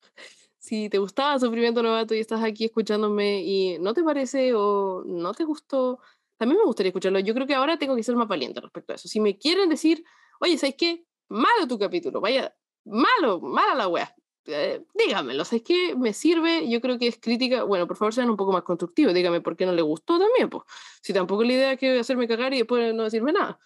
si 0.64 0.88
te 0.88 0.96
gustaba 0.96 1.38
Sufrimiento 1.38 1.82
Novato 1.82 2.14
y 2.14 2.20
estás 2.20 2.42
aquí 2.42 2.64
escuchándome 2.64 3.42
y 3.42 3.78
no 3.80 3.92
te 3.92 4.02
parece 4.02 4.54
o 4.54 5.04
no 5.04 5.34
te 5.34 5.44
gustó, 5.44 6.00
también 6.38 6.58
me 6.58 6.64
gustaría 6.64 6.88
escucharlo. 6.88 7.18
Yo 7.18 7.34
creo 7.34 7.46
que 7.46 7.54
ahora 7.54 7.78
tengo 7.78 7.94
que 7.94 8.02
ser 8.02 8.16
más 8.16 8.26
valiente 8.28 8.62
respecto 8.62 8.92
a 8.92 8.96
eso. 8.96 9.06
Si 9.06 9.20
me 9.20 9.36
quieren 9.36 9.68
decir, 9.68 10.02
oye, 10.40 10.56
¿sabes 10.56 10.76
qué? 10.78 11.04
Malo 11.28 11.68
tu 11.68 11.78
capítulo, 11.78 12.18
vaya, 12.22 12.56
malo, 12.86 13.40
mala 13.40 13.74
la 13.74 13.88
wea 13.88 14.16
eh, 14.46 14.82
dígamelo, 14.94 15.42
es 15.42 15.62
que 15.62 15.94
me 15.96 16.14
sirve, 16.14 16.66
yo 16.68 16.80
creo 16.80 16.98
que 16.98 17.08
es 17.08 17.18
crítica, 17.18 17.64
bueno, 17.64 17.86
por 17.86 17.98
favor 17.98 18.14
sean 18.14 18.30
un 18.30 18.36
poco 18.36 18.52
más 18.52 18.62
constructivos, 18.62 19.14
dígame 19.14 19.40
por 19.42 19.56
qué 19.56 19.66
no 19.66 19.72
le 19.72 19.82
gustó 19.82 20.18
también, 20.18 20.50
pues, 20.50 20.64
si 21.02 21.12
tampoco 21.14 21.44
la 21.44 21.52
idea 21.52 21.72
es 21.72 21.78
que 21.78 21.98
hacerme 21.98 22.28
cagar 22.28 22.52
y 22.52 22.58
después 22.58 22.94
no 22.94 23.04
decirme 23.04 23.32
nada, 23.32 23.58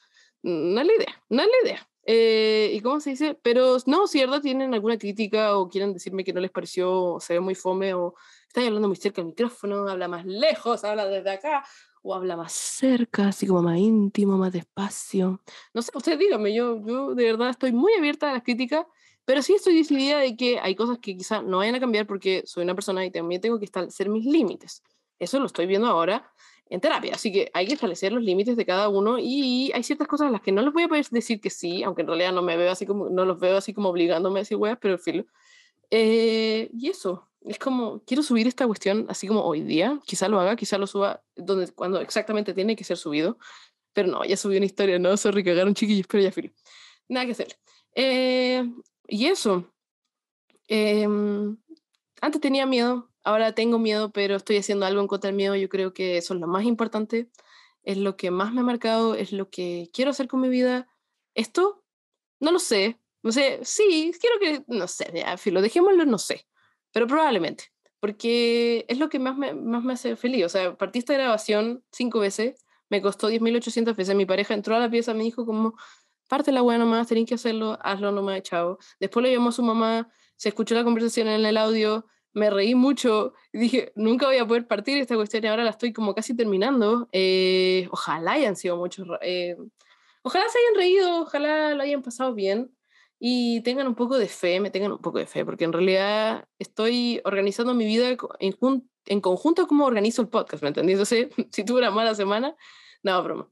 no 0.43 0.81
es 0.81 0.87
la 0.87 0.95
idea, 0.95 1.25
no 1.31 1.43
es 1.43 1.49
la 1.49 1.69
idea. 1.69 1.89
Eh, 2.05 2.71
¿Y 2.73 2.81
cómo 2.81 3.01
se 3.01 3.11
dice? 3.11 3.39
Pero 3.43 3.77
no, 3.87 4.07
si 4.07 4.21
verdad 4.21 4.41
tienen 4.41 4.73
alguna 4.73 4.97
crítica 4.97 5.57
o 5.59 5.69
quieren 5.69 5.93
decirme 5.93 6.25
que 6.25 6.33
no 6.33 6.41
les 6.41 6.51
pareció, 6.51 7.19
se 7.21 7.35
ve 7.35 7.41
muy 7.41 7.55
fome 7.55 7.93
o 7.95 8.15
está 8.47 8.67
hablando 8.67 8.89
muy 8.89 8.97
cerca 8.97 9.21
del 9.21 9.29
micrófono, 9.29 9.89
habla 9.89 10.09
más 10.09 10.25
lejos, 10.25 10.85
habla 10.85 11.07
desde 11.07 11.31
acá, 11.31 11.65
o 12.03 12.15
habla 12.15 12.37
más 12.37 12.53
cerca, 12.53 13.29
así 13.29 13.47
como 13.47 13.63
más 13.63 13.79
íntimo, 13.79 14.39
más 14.39 14.53
despacio. 14.53 15.43
No 15.75 15.83
sé, 15.83 15.91
ustedes 15.95 16.19
díganme, 16.19 16.55
yo, 16.55 16.83
yo 16.87 17.15
de 17.15 17.25
verdad 17.25 17.51
estoy 17.51 17.73
muy 17.73 17.93
abierta 17.95 18.31
a 18.31 18.33
las 18.33 18.43
críticas, 18.43 18.87
pero 19.25 19.43
sí 19.43 19.55
estoy 19.55 19.77
decidida 19.77 20.19
de 20.19 20.35
que 20.37 20.59
hay 20.59 20.75
cosas 20.75 20.99
que 20.99 21.15
quizá 21.15 21.43
no 21.43 21.59
vayan 21.59 21.75
a 21.75 21.81
cambiar 21.81 22.07
porque 22.07 22.43
soy 22.47 22.65
una 22.65 22.75
persona 22.75 23.05
y 23.05 23.11
también 23.11 23.43
tengo 23.43 23.59
que 23.59 23.67
establecer 23.67 24.09
mis 24.09 24.25
límites. 24.25 24.83
Eso 25.19 25.39
lo 25.41 25.47
estoy 25.47 25.67
viendo 25.67 25.89
ahora 25.89 26.33
en 26.71 26.81
terapia, 26.81 27.15
así 27.15 27.33
que 27.33 27.51
hay 27.55 27.67
que 27.67 27.75
establecer 27.75 28.13
los 28.13 28.23
límites 28.23 28.57
de 28.57 28.67
cada 28.67 28.89
uno 28.89 29.19
y 29.19 29.73
hay 29.73 29.83
ciertas 29.83 30.07
cosas 30.07 30.29
a 30.29 30.31
las 30.31 30.43
que 30.43 30.53
no 30.53 30.63
les 30.63 30.73
voy 30.73 30.83
a 30.83 30.89
poder 30.89 31.07
decir 31.11 31.41
que 31.41 31.51
sí, 31.51 31.83
aunque 31.83 32.03
en 32.03 32.09
realidad 32.09 32.33
no 32.33 32.43
me 32.43 32.57
veo 32.57 32.71
así 32.71 32.85
como, 32.87 33.09
no 33.09 33.25
los 33.25 33.41
veo 33.41 33.57
así 33.57 33.73
como 33.73 33.89
obligándome 33.89 34.41
a 34.41 34.43
decir 34.43 34.57
weas, 34.59 34.79
pero 34.81 34.95
el 34.95 35.01
filo. 35.01 35.25
Eh, 35.91 36.71
y 36.75 36.89
eso, 36.89 37.29
es 37.47 37.59
como, 37.59 38.03
quiero 38.05 38.23
subir 38.23 38.47
esta 38.47 38.67
cuestión 38.67 39.07
así 39.09 39.27
como 39.27 39.43
hoy 39.43 39.63
día, 39.63 39.99
quizá 40.05 40.29
lo 40.29 40.39
haga, 40.41 40.57
quizá 40.57 40.77
lo 40.77 40.87
suba 40.87 41.23
donde, 41.37 41.73
cuando 41.73 42.01
exactamente 42.01 42.53
tiene 42.53 42.77
que 42.77 42.85
ser 42.85 42.97
subido, 42.97 43.39
pero 43.93 44.09
no, 44.09 44.25
ya 44.25 44.37
subí 44.37 44.57
una 44.57 44.67
historia, 44.67 44.99
no, 44.99 45.17
sorry, 45.17 45.43
cagaron 45.43 45.75
chiquillos, 45.75 46.07
pero 46.07 46.23
ya 46.23 46.33
filo. 46.33 46.51
Nada 47.09 47.27
que 47.27 47.33
hacer. 47.33 47.59
Eh, 47.95 48.71
y 49.07 49.27
eso, 49.27 49.73
em, 50.69 51.57
antes 52.21 52.41
tenía 52.41 52.67
miedo, 52.67 53.08
ahora 53.29 53.55
tengo 53.55 53.79
miedo, 53.79 54.13
pero 54.13 54.37
estoy 54.37 54.57
haciendo 54.59 54.87
algo 54.87 55.01
en 55.01 55.09
contra 55.09 55.29
del 55.29 55.37
miedo, 55.37 55.57
yo 55.57 55.69
creo 55.69 55.93
que 55.95 56.17
eso 56.19 56.35
es 56.35 56.41
lo 56.41 56.47
más 56.47 56.65
importante, 56.65 57.31
es 57.83 57.99
lo 57.99 58.17
que 58.17 58.31
más 58.31 58.53
me 58.53 58.61
ha 58.61 58.65
marcado, 58.65 59.15
es 59.15 59.33
lo 59.33 59.51
que 59.51 59.91
quiero 59.93 60.11
hacer 60.11 60.29
con 60.29 60.41
mi 60.41 60.49
vida. 60.49 60.89
Esto, 61.35 61.85
no 62.41 62.53
lo 62.53 62.59
sé, 62.59 62.99
no 63.23 63.33
sé, 63.33 63.61
sí, 63.63 64.13
quiero 64.21 64.39
que, 64.41 64.65
no 64.69 64.89
sé, 64.89 65.11
ya, 65.15 65.37
filo, 65.37 65.63
dejémoslo, 65.63 66.05
no 66.05 66.19
sé 66.19 66.47
pero 66.93 67.07
probablemente, 67.07 67.65
porque 68.01 68.85
es 68.89 68.99
lo 68.99 69.09
que 69.09 69.19
más 69.19 69.37
me, 69.37 69.55
más 69.55 69.85
me 69.85 69.93
hace 69.93 70.17
feliz. 70.17 70.47
O 70.47 70.49
sea, 70.49 70.77
partí 70.77 71.01
esta 71.01 71.15
grabación 71.15 71.85
cinco 71.93 72.21
veces, 72.21 72.57
me 72.89 73.03
costó 73.03 73.31
10.800 73.31 73.95
veces. 73.97 74.15
Mi 74.17 74.27
pareja 74.27 74.55
entró 74.55 74.77
a 74.77 74.79
la 74.79 74.91
pieza, 74.91 75.15
me 75.15 75.25
dijo 75.25 75.45
como, 75.47 75.75
parte 76.29 76.53
la 76.53 76.63
buena 76.63 76.85
nomás, 76.85 77.09
tenés 77.09 77.27
que 77.27 77.35
hacerlo, 77.35 77.79
hazlo 77.83 78.13
nomás, 78.13 78.43
chao. 78.43 78.79
Después 79.01 79.23
le 79.25 79.33
llamó 79.33 79.51
a 79.51 79.53
su 79.53 79.63
mamá, 79.63 80.09
se 80.37 80.49
escuchó 80.51 80.75
la 80.75 80.85
conversación 80.85 81.29
en 81.29 81.45
el 81.45 81.57
audio, 81.57 82.07
me 82.33 82.51
reí 82.51 82.75
mucho 82.75 83.33
dije, 83.53 83.93
nunca 83.95 84.27
voy 84.27 84.39
a 84.39 84.47
poder 84.47 84.67
partir 84.67 84.99
esta 84.99 85.17
cuestión 85.17 85.45
y 85.45 85.49
ahora 85.49 85.65
la 85.65 85.71
estoy 85.71 85.93
como 85.93 86.15
casi 86.15 86.35
terminando. 86.37 87.09
Eh, 87.13 87.89
ojalá 87.91 88.33
hayan 88.33 88.57
sido 88.57 88.77
muchos, 88.77 89.07
eh, 89.23 89.57
ojalá 90.23 90.49
se 90.49 90.59
hayan 90.59 90.75
reído, 90.77 91.23
ojalá 91.23 91.75
lo 91.75 91.83
hayan 91.83 92.03
pasado 92.03 92.35
bien 92.35 92.71
y 93.19 93.63
tengan 93.63 93.89
un 93.89 93.95
poco 93.95 94.19
de 94.19 94.29
fe, 94.29 94.61
me 94.61 94.71
tengan 94.71 94.93
un 94.93 95.01
poco 95.01 95.19
de 95.19 95.27
fe, 95.27 95.45
porque 95.45 95.65
en 95.65 95.73
realidad 95.73 96.47
estoy 96.59 97.21
organizando 97.25 97.75
mi 97.75 97.85
vida 97.85 98.17
en, 98.39 98.57
en 99.07 99.21
conjunto 99.21 99.67
como 99.67 99.87
organizo 99.87 100.23
el 100.23 100.29
podcast, 100.29 100.63
¿me 100.63 100.69
entendí? 100.69 100.93
Entonces, 100.93 101.29
si 101.51 101.65
tuve 101.65 101.81
una 101.81 101.91
mala 101.91 102.15
semana, 102.15 102.55
no, 103.03 103.23
broma. 103.23 103.49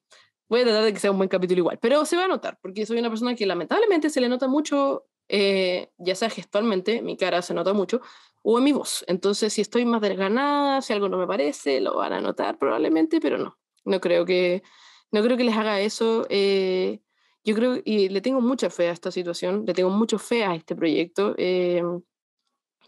Voy 0.48 0.60
a 0.60 0.64
tratar 0.64 0.84
de 0.84 0.92
que 0.92 1.00
sea 1.00 1.10
un 1.10 1.16
buen 1.16 1.28
capítulo 1.28 1.58
igual, 1.58 1.78
pero 1.80 2.04
se 2.04 2.16
va 2.16 2.24
a 2.24 2.28
notar, 2.28 2.58
porque 2.62 2.86
soy 2.86 2.98
una 2.98 3.08
persona 3.08 3.34
que 3.34 3.46
lamentablemente 3.46 4.10
se 4.10 4.20
le 4.20 4.28
nota 4.28 4.46
mucho, 4.46 5.06
eh, 5.28 5.90
ya 5.98 6.14
sea 6.14 6.30
gestualmente, 6.30 7.02
mi 7.02 7.16
cara 7.16 7.42
se 7.42 7.54
nota 7.54 7.72
mucho, 7.72 8.00
o 8.42 8.58
en 8.58 8.64
mi 8.64 8.72
voz. 8.72 9.04
Entonces, 9.08 9.52
si 9.52 9.60
estoy 9.60 9.84
más 9.84 10.00
desganada, 10.00 10.82
si 10.82 10.92
algo 10.92 11.08
no 11.08 11.18
me 11.18 11.26
parece, 11.26 11.80
lo 11.80 11.96
van 11.96 12.12
a 12.12 12.20
notar 12.20 12.58
probablemente, 12.58 13.20
pero 13.20 13.38
no. 13.38 13.58
No 13.84 14.00
creo 14.00 14.24
que, 14.24 14.62
no 15.12 15.22
creo 15.22 15.36
que 15.36 15.44
les 15.44 15.56
haga 15.56 15.80
eso. 15.80 16.26
Eh, 16.30 17.00
yo 17.44 17.54
creo, 17.54 17.80
y 17.84 18.08
le 18.08 18.20
tengo 18.20 18.40
mucha 18.40 18.70
fe 18.70 18.88
a 18.88 18.92
esta 18.92 19.10
situación, 19.10 19.64
le 19.66 19.74
tengo 19.74 19.90
mucha 19.90 20.18
fe 20.18 20.44
a 20.44 20.54
este 20.54 20.74
proyecto, 20.74 21.34
eh, 21.38 21.82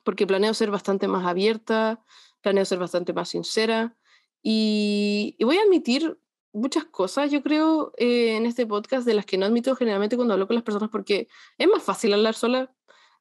porque 0.05 0.27
planeo 0.27 0.55
ser 0.55 0.71
bastante 0.71 1.07
más 1.09 1.27
abierta, 1.27 2.03
planeo 2.41 2.65
ser 2.65 2.79
bastante 2.79 3.13
más 3.13 3.29
sincera, 3.29 3.97
y, 4.43 5.37
voy 5.41 5.59
a 5.59 5.63
admitir 5.63 6.19
muchas 6.53 6.85
cosas, 6.85 7.31
yo 7.31 7.43
creo, 7.43 7.93
eh, 7.97 8.37
en 8.37 8.47
este 8.47 8.67
podcast 8.67 9.07
de 9.07 9.15
las 9.15 9.27
que 9.27 9.39
no 9.39 9.47
admito 9.47 9.75
generalmente 9.77 10.17
cuando 10.17 10.35
hablo 10.35 10.47
con 10.47 10.55
las 10.55 10.65
personas, 10.65 10.91
porque 10.91 11.29
es 11.57 11.69
más 11.69 11.83
fácil 11.83 12.13
hablar 12.13 12.35
sola. 12.35 12.73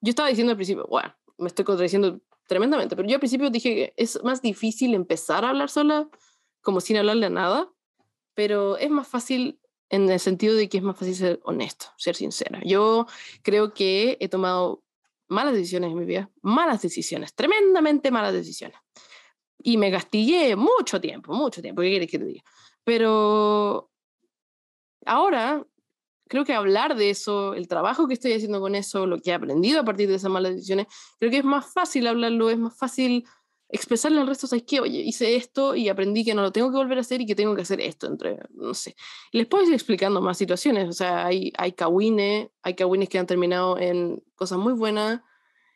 Yo 0.02 0.10
estaba 0.10 0.30
diciendo 0.30 0.52
al 0.52 0.58
principio, 0.58 0.86
bueno, 0.90 1.16
me 1.38 1.48
estoy 1.48 1.66
contradiciendo 1.66 2.22
tremendamente, 2.48 2.96
pero 2.96 3.08
yo 3.08 3.16
al 3.16 3.20
principio 3.20 3.50
dije 3.50 3.76
que 3.76 3.94
es 3.98 4.24
más 4.24 4.42
difícil 4.42 4.94
empezar 4.94 5.46
a 5.46 5.50
hablar 5.50 5.70
sola, 5.70 6.10
como 6.62 6.82
sin 6.82 6.98
hablarle 6.98 7.28
a 7.28 7.30
nada, 7.30 7.72
pero 8.34 8.78
es 8.78 8.90
más 8.90 9.08
fácil 9.08 9.60
en 9.90 10.10
el 10.10 10.20
sentido 10.20 10.56
de 10.56 10.70
que 10.70 10.78
es 10.78 10.84
más 10.84 10.98
fácil 10.98 11.16
ser 11.16 11.40
honesto, 11.44 11.88
ser 11.98 12.16
sincera. 12.16 12.62
Yo 12.66 13.08
creo 13.42 13.74
que 13.74 14.18
he 14.20 14.28
tomado 14.28 14.84
malas 15.28 15.54
decisiones 15.54 15.92
en 15.92 15.98
mi 15.98 16.06
vida, 16.06 16.30
malas 16.42 16.82
decisiones, 16.82 17.34
tremendamente 17.34 18.12
malas 18.12 18.34
decisiones. 18.34 18.78
Y 19.60 19.78
me 19.78 19.90
gastillé 19.90 20.56
mucho 20.56 21.02
tiempo, 21.02 21.34
mucho 21.34 21.62
tiempo, 21.62 21.82
¿qué 21.82 21.90
quieres 21.90 22.12
que 22.12 22.20
te 22.20 22.26
diga? 22.26 22.44
Pero 22.88 23.92
ahora 25.06 25.68
creo 26.30 26.46
que 26.46 26.54
hablar 26.54 26.96
de 26.96 27.10
eso, 27.10 27.54
el 27.54 27.68
trabajo 27.68 28.08
que 28.08 28.14
estoy 28.14 28.32
haciendo 28.32 28.62
con 28.62 28.76
eso, 28.76 29.06
lo 29.06 29.20
que 29.20 29.32
he 29.32 29.34
aprendido 29.34 29.82
a 29.82 29.84
partir 29.84 30.08
de 30.08 30.16
esas 30.16 30.32
malas 30.32 30.54
decisiones, 30.54 30.88
creo 31.20 31.30
que 31.30 31.40
es 31.40 31.44
más 31.44 31.66
fácil 31.74 32.08
hablarlo, 32.08 32.50
es 32.50 32.58
más 32.58 32.78
fácil 32.78 33.26
expresarle 33.68 34.22
al 34.22 34.28
resto, 34.28 34.48
¿sabes 34.48 34.64
qué? 34.66 34.80
Oye, 34.80 35.00
hice 35.00 35.36
esto 35.36 35.76
y 35.76 35.90
aprendí 35.90 36.24
que 36.24 36.34
no 36.34 36.42
lo 36.42 36.54
tengo 36.54 36.72
que 36.72 36.78
volver 36.78 36.98
a 36.98 37.02
hacer 37.02 37.20
y 37.20 37.26
que 37.26 37.36
tengo 37.36 37.58
que 37.58 37.64
hacer 37.64 37.82
esto, 37.82 38.08
entre, 38.08 38.40
no 38.52 38.74
sé. 38.74 38.96
Les 39.34 39.48
puedo 39.48 39.66
ir 39.66 39.74
explicando 39.74 40.22
más 40.22 40.38
situaciones, 40.38 40.88
o 40.88 40.94
sea, 40.94 41.26
hay, 41.26 41.52
hay 41.58 41.74
kawines, 41.74 42.48
hay 42.62 42.74
kawines 42.74 43.10
que 43.10 43.20
han 43.20 43.28
terminado 43.28 43.78
en 43.78 44.24
cosas 44.36 44.60
muy 44.60 44.72
buenas, 44.72 45.20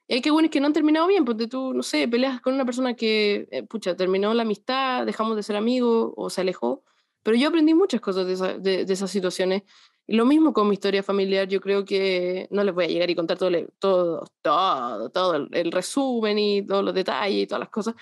y 0.08 0.13
hay 0.13 0.21
kawines 0.21 0.50
que 0.50 0.62
no 0.62 0.67
han 0.67 0.74
terminado 0.74 1.08
bien, 1.08 1.26
porque 1.26 1.47
tú, 1.47 1.74
no 1.74 1.84
sé, 1.84 2.08
peleas 2.08 2.39
con 2.39 2.54
una 2.54 2.63
persona 2.63 2.93
que, 2.95 3.50
eh, 3.52 3.63
pucha, 3.63 3.97
terminó 3.97 4.34
la 4.34 4.43
amistad, 4.43 5.06
dejamos 5.06 5.36
de 5.36 5.43
ser 5.43 5.58
amigos 5.58 6.13
o 6.15 6.30
se 6.30 6.39
alejó, 6.39 6.86
pero 7.23 7.38
yo 7.38 7.49
aprendí 7.49 7.73
muchas 7.73 8.01
cosas 8.01 8.25
de, 8.25 8.60
de, 8.60 8.86
de 8.86 8.93
esas 8.93 9.12
situaciones 9.12 9.63
y 10.07 10.15
lo 10.15 10.25
mismo 10.25 10.51
con 10.53 10.67
mi 10.67 10.73
historia 10.73 11.03
familiar, 11.03 11.47
yo 11.47 11.62
creo 11.62 11.86
que 11.86 12.47
no 12.51 12.63
les 12.63 12.73
voy 12.73 12.86
a 12.86 12.88
llegar 12.88 13.10
y 13.10 13.15
contar 13.15 13.38
todo, 13.38 13.49
todo, 13.79 14.25
todo, 14.41 15.10
todo 15.10 15.36
el, 15.36 15.71
resumen 15.71 16.38
y 16.38 16.65
todos 16.65 16.84
los 16.84 16.93
detalles 16.93 17.43
y 17.43 17.47
todas 17.47 17.62
las 17.62 17.69
cosas, 17.69 17.95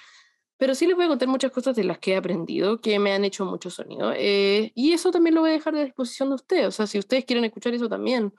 pero 0.58 0.74
sí 0.76 0.88
les 0.88 0.96
voy 0.96 1.06
a 1.06 1.08
contar 1.10 1.28
muchas 1.28 1.52
cosas 1.52 1.76
de 1.76 1.84
las 1.84 2.00
que 2.00 2.14
he 2.14 2.16
aprendido, 2.18 2.80
que 2.82 2.98
me 3.00 3.14
han 3.14 3.26
hecho 3.26 3.46
mucho 3.46 3.70
sonido. 3.70 4.12
Eh, 4.16 4.72
y 4.76 4.94
eso 4.94 5.12
también 5.12 5.36
lo 5.36 5.42
voy 5.42 5.52
a 5.52 5.54
dejar 5.54 5.76
a 5.76 5.84
disposición 5.84 6.30
de 6.30 6.36
ustedes, 6.36 6.68
o 6.68 6.72
sea, 6.72 6.88
si 6.88 6.98
ustedes 7.00 7.26
quieren 7.26 7.46
escuchar 7.46 7.74
eso 7.74 7.88
también, 7.88 8.34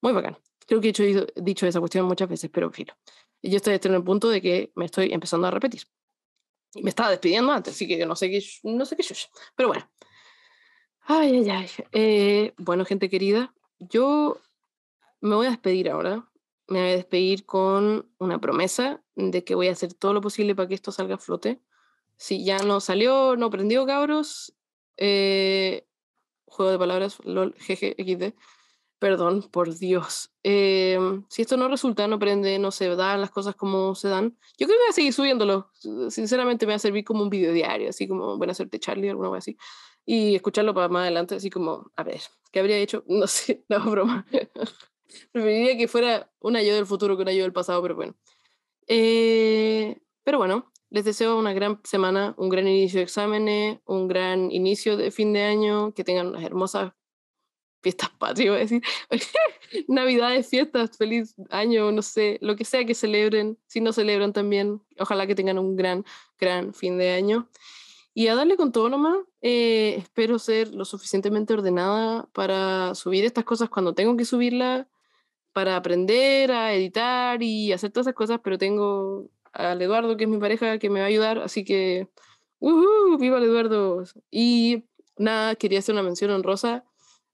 muy 0.00 0.12
bacán. 0.12 0.36
Creo 0.66 0.80
que 0.80 0.88
he 0.88 0.90
hecho, 0.90 1.04
dicho 1.36 1.66
esa 1.66 1.80
cuestión 1.80 2.06
muchas 2.06 2.28
veces, 2.28 2.50
pero 2.52 2.70
filo. 2.72 2.94
Y 3.42 3.50
yo 3.50 3.58
estoy 3.58 3.78
en 3.80 3.94
el 3.94 4.02
punto 4.02 4.28
de 4.28 4.40
que 4.40 4.72
me 4.74 4.86
estoy 4.86 5.12
empezando 5.12 5.46
a 5.46 5.50
repetir. 5.50 5.82
Y 6.74 6.82
me 6.82 6.90
estaba 6.90 7.10
despidiendo 7.10 7.52
antes, 7.52 7.74
así 7.74 7.86
que 7.86 8.04
no 8.04 8.16
sé 8.16 8.28
qué, 8.30 8.42
no 8.64 8.84
sé 8.84 8.96
qué 8.96 9.04
Pero 9.54 9.68
bueno, 9.68 9.88
Ay, 11.06 11.36
ay, 11.36 11.50
ay. 11.50 11.68
Eh, 11.92 12.54
bueno, 12.56 12.84
gente 12.86 13.10
querida, 13.10 13.54
yo 13.78 14.38
me 15.20 15.34
voy 15.34 15.46
a 15.46 15.50
despedir 15.50 15.90
ahora. 15.90 16.26
Me 16.66 16.80
voy 16.80 16.90
a 16.90 16.96
despedir 16.96 17.44
con 17.44 18.08
una 18.18 18.40
promesa 18.40 19.02
de 19.14 19.44
que 19.44 19.54
voy 19.54 19.68
a 19.68 19.72
hacer 19.72 19.92
todo 19.92 20.14
lo 20.14 20.22
posible 20.22 20.54
para 20.54 20.66
que 20.68 20.74
esto 20.74 20.92
salga 20.92 21.16
a 21.16 21.18
flote. 21.18 21.60
Si 22.16 22.44
ya 22.44 22.58
no 22.60 22.80
salió, 22.80 23.36
no 23.36 23.50
prendió, 23.50 23.84
cabros. 23.84 24.54
Eh, 24.96 25.86
juego 26.46 26.72
de 26.72 26.78
palabras, 26.78 27.18
lol, 27.24 27.54
jeje, 27.58 27.94
xd. 27.98 28.34
Perdón, 28.98 29.42
por 29.50 29.76
Dios. 29.76 30.32
Eh, 30.42 30.98
si 31.28 31.42
esto 31.42 31.58
no 31.58 31.68
resulta, 31.68 32.08
no 32.08 32.18
prende, 32.18 32.58
no 32.58 32.70
se 32.70 32.88
dan 32.96 33.20
las 33.20 33.30
cosas 33.30 33.54
como 33.54 33.94
se 33.94 34.08
dan, 34.08 34.38
yo 34.56 34.66
creo 34.66 34.78
que 34.78 34.84
voy 34.84 34.90
a 34.90 34.92
seguir 34.92 35.12
subiéndolo. 35.12 35.70
Sinceramente 36.08 36.64
me 36.64 36.72
va 36.72 36.76
a 36.76 36.78
servir 36.78 37.04
como 37.04 37.22
un 37.22 37.28
video 37.28 37.52
diario, 37.52 37.90
así 37.90 38.08
como 38.08 38.38
buena 38.38 38.54
suerte 38.54 38.78
Charlie, 38.80 39.10
alguna 39.10 39.30
vez 39.30 39.40
así 39.40 39.58
y 40.06 40.34
escucharlo 40.34 40.74
para 40.74 40.88
más 40.88 41.02
adelante, 41.02 41.36
así 41.36 41.50
como, 41.50 41.90
a 41.96 42.02
ver, 42.02 42.20
¿qué 42.52 42.60
habría 42.60 42.78
hecho? 42.78 43.04
No 43.08 43.26
sé, 43.26 43.64
no, 43.68 43.80
broma. 43.90 44.26
Preferiría 45.32 45.76
que 45.76 45.88
fuera 45.88 46.30
una 46.40 46.62
yo 46.62 46.74
del 46.74 46.86
futuro 46.86 47.16
que 47.16 47.22
una 47.22 47.32
yo 47.32 47.42
del 47.42 47.52
pasado, 47.52 47.80
pero 47.82 47.94
bueno. 47.94 48.14
Eh, 48.86 50.00
pero 50.24 50.38
bueno, 50.38 50.72
les 50.90 51.04
deseo 51.04 51.38
una 51.38 51.52
gran 51.52 51.80
semana, 51.84 52.34
un 52.36 52.48
gran 52.48 52.66
inicio 52.66 52.98
de 52.98 53.04
exámenes, 53.04 53.78
un 53.84 54.08
gran 54.08 54.50
inicio 54.50 54.96
de 54.96 55.10
fin 55.10 55.32
de 55.32 55.42
año, 55.42 55.92
que 55.94 56.04
tengan 56.04 56.28
unas 56.28 56.44
hermosas 56.44 56.92
fiestas 57.82 58.10
patrias, 58.18 58.50
voy 58.50 58.56
a 58.56 58.60
decir, 58.60 58.82
navidades, 59.88 60.48
fiestas, 60.48 60.96
feliz 60.96 61.34
año, 61.50 61.92
no 61.92 62.00
sé, 62.00 62.38
lo 62.40 62.56
que 62.56 62.64
sea 62.64 62.84
que 62.86 62.94
celebren, 62.94 63.58
si 63.66 63.80
no 63.82 63.92
celebran 63.92 64.32
también, 64.32 64.80
ojalá 64.98 65.26
que 65.26 65.34
tengan 65.34 65.58
un 65.58 65.76
gran, 65.76 66.04
gran 66.38 66.72
fin 66.72 66.96
de 66.96 67.12
año. 67.12 67.48
Y 68.14 68.28
a 68.28 68.36
darle 68.36 68.56
con 68.56 68.72
todo 68.72 68.88
nomás. 68.88 69.18
Eh, 69.42 69.96
espero 69.98 70.38
ser 70.38 70.74
lo 70.74 70.84
suficientemente 70.84 71.52
ordenada 71.52 72.28
para 72.32 72.94
subir 72.94 73.24
estas 73.24 73.44
cosas 73.44 73.68
cuando 73.68 73.94
tengo 73.94 74.16
que 74.16 74.24
subirlas, 74.24 74.86
para 75.52 75.76
aprender 75.76 76.52
a 76.52 76.72
editar 76.74 77.42
y 77.42 77.72
hacer 77.72 77.90
todas 77.92 78.06
esas 78.06 78.16
cosas, 78.16 78.40
pero 78.42 78.58
tengo 78.58 79.30
al 79.52 79.80
Eduardo, 79.82 80.16
que 80.16 80.24
es 80.24 80.30
mi 80.30 80.38
pareja, 80.38 80.78
que 80.78 80.90
me 80.90 81.00
va 81.00 81.06
a 81.06 81.08
ayudar, 81.08 81.38
así 81.38 81.64
que, 81.64 82.08
¡uh! 82.60 83.18
¡Viva 83.18 83.38
el 83.38 83.44
Eduardo! 83.44 84.04
Y 84.30 84.86
nada, 85.16 85.54
quería 85.56 85.80
hacer 85.80 85.94
una 85.94 86.02
mención 86.02 86.30
honrosa 86.30 86.84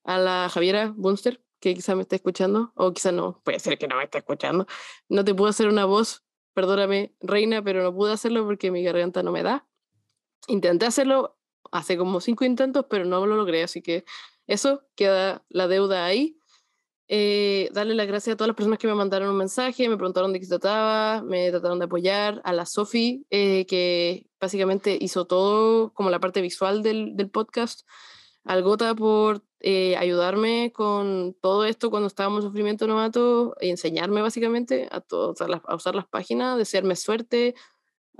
a 0.05 0.19
la 0.19 0.49
Javiera 0.51 0.93
Bunster, 0.97 1.43
que 1.61 1.75
quizá 1.75 1.95
me 1.95 2.03
está 2.03 2.16
escuchando, 2.16 2.73
o 2.75 2.93
quizá 2.93 3.12
no, 3.12 3.40
puede 3.45 3.61
ser 3.61 3.79
que 3.79 3.88
no 3.88 3.97
me 3.97 4.05
esté 4.05 4.19
escuchando. 4.19 4.66
No 5.09 5.25
te 5.25 5.35
puedo 5.35 5.51
hacer 5.51 5.69
una 5.69 5.85
voz 5.85 6.25
Perdóname, 6.53 7.14
reina, 7.21 7.62
pero 7.62 7.83
no 7.83 7.95
pude 7.95 8.12
hacerlo 8.12 8.45
porque 8.45 8.71
mi 8.71 8.83
garganta 8.83 9.23
no 9.23 9.31
me 9.33 9.43
da. 9.43 9.66
Intenté 10.48 10.87
hacerlo 10.87 11.37
hace 11.70 11.96
como 11.96 12.20
cinco 12.20 12.44
intentos, 12.44 12.87
pero 12.88 13.05
no 13.05 13.24
lo 13.26 13.37
logré, 13.37 13.62
así 13.62 13.83
que 13.83 14.05
eso 14.46 14.83
queda 14.96 15.44
la 15.48 15.68
deuda 15.68 16.05
ahí. 16.05 16.37
Eh, 17.12 17.68
darle 17.72 17.94
las 17.94 18.07
gracias 18.07 18.35
a 18.35 18.37
todas 18.37 18.48
las 18.48 18.57
personas 18.57 18.79
que 18.79 18.87
me 18.87 18.94
mandaron 18.94 19.31
un 19.31 19.37
mensaje, 19.37 19.88
me 19.88 19.96
preguntaron 19.96 20.33
de 20.33 20.38
qué 20.38 20.46
trataba, 20.46 21.22
me 21.22 21.50
trataron 21.50 21.81
de 21.81 21.87
apoyar, 21.87 22.40
a 22.44 22.53
la 22.53 22.66
Sofi, 22.66 23.26
eh, 23.31 23.66
que 23.66 24.26
básicamente 24.40 24.96
hizo 25.00 25.24
todo 25.24 25.92
como 25.92 26.09
la 26.11 26.20
parte 26.20 26.40
visual 26.40 26.85
del, 26.85 27.16
del 27.16 27.29
podcast, 27.29 27.81
al 28.44 28.62
Gota 28.62 28.94
por 28.94 29.42
eh, 29.59 29.96
ayudarme 29.96 30.72
con 30.72 31.37
todo 31.40 31.64
esto 31.64 31.90
cuando 31.90 32.07
estábamos 32.07 32.44
en 32.44 32.50
sufrimiento 32.50 32.87
novato, 32.87 33.57
y 33.61 33.70
enseñarme 33.70 34.22
básicamente 34.22 34.88
a, 34.92 35.03
a, 35.66 35.74
usar 35.74 35.96
las 35.96 36.07
páginas, 36.07 36.59
desearme 36.59 36.94
suerte, 36.94 37.57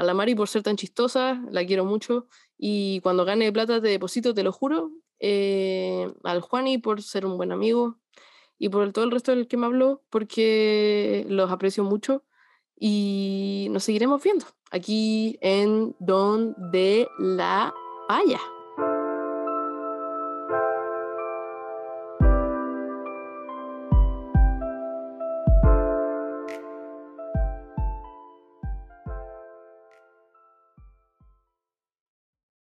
a 0.00 0.02
la 0.02 0.14
Mari 0.14 0.34
por 0.34 0.48
ser 0.48 0.62
tan 0.62 0.76
chistosa, 0.76 1.42
la 1.50 1.62
quiero 1.66 1.84
mucho, 1.84 2.26
y 2.56 3.00
cuando 3.00 3.26
gane 3.26 3.52
plata 3.52 3.82
te 3.82 3.88
deposito, 3.88 4.32
te 4.32 4.42
lo 4.42 4.50
juro, 4.50 4.92
al 5.20 6.40
Juani 6.40 6.78
por 6.78 7.02
ser 7.02 7.26
un 7.26 7.36
buen 7.36 7.52
amigo, 7.52 7.98
y 8.58 8.70
por 8.70 8.90
todo 8.92 9.04
el 9.04 9.10
resto 9.10 9.32
del 9.32 9.46
que 9.46 9.58
me 9.58 9.66
habló, 9.66 10.02
porque 10.08 11.26
los 11.28 11.50
aprecio 11.50 11.84
mucho 11.84 12.24
y 12.78 13.68
nos 13.72 13.84
seguiremos 13.84 14.22
viendo 14.22 14.46
aquí 14.70 15.38
en 15.42 15.94
Don 15.98 16.54
de 16.72 17.06
la 17.18 17.74
Paya. 18.08 18.40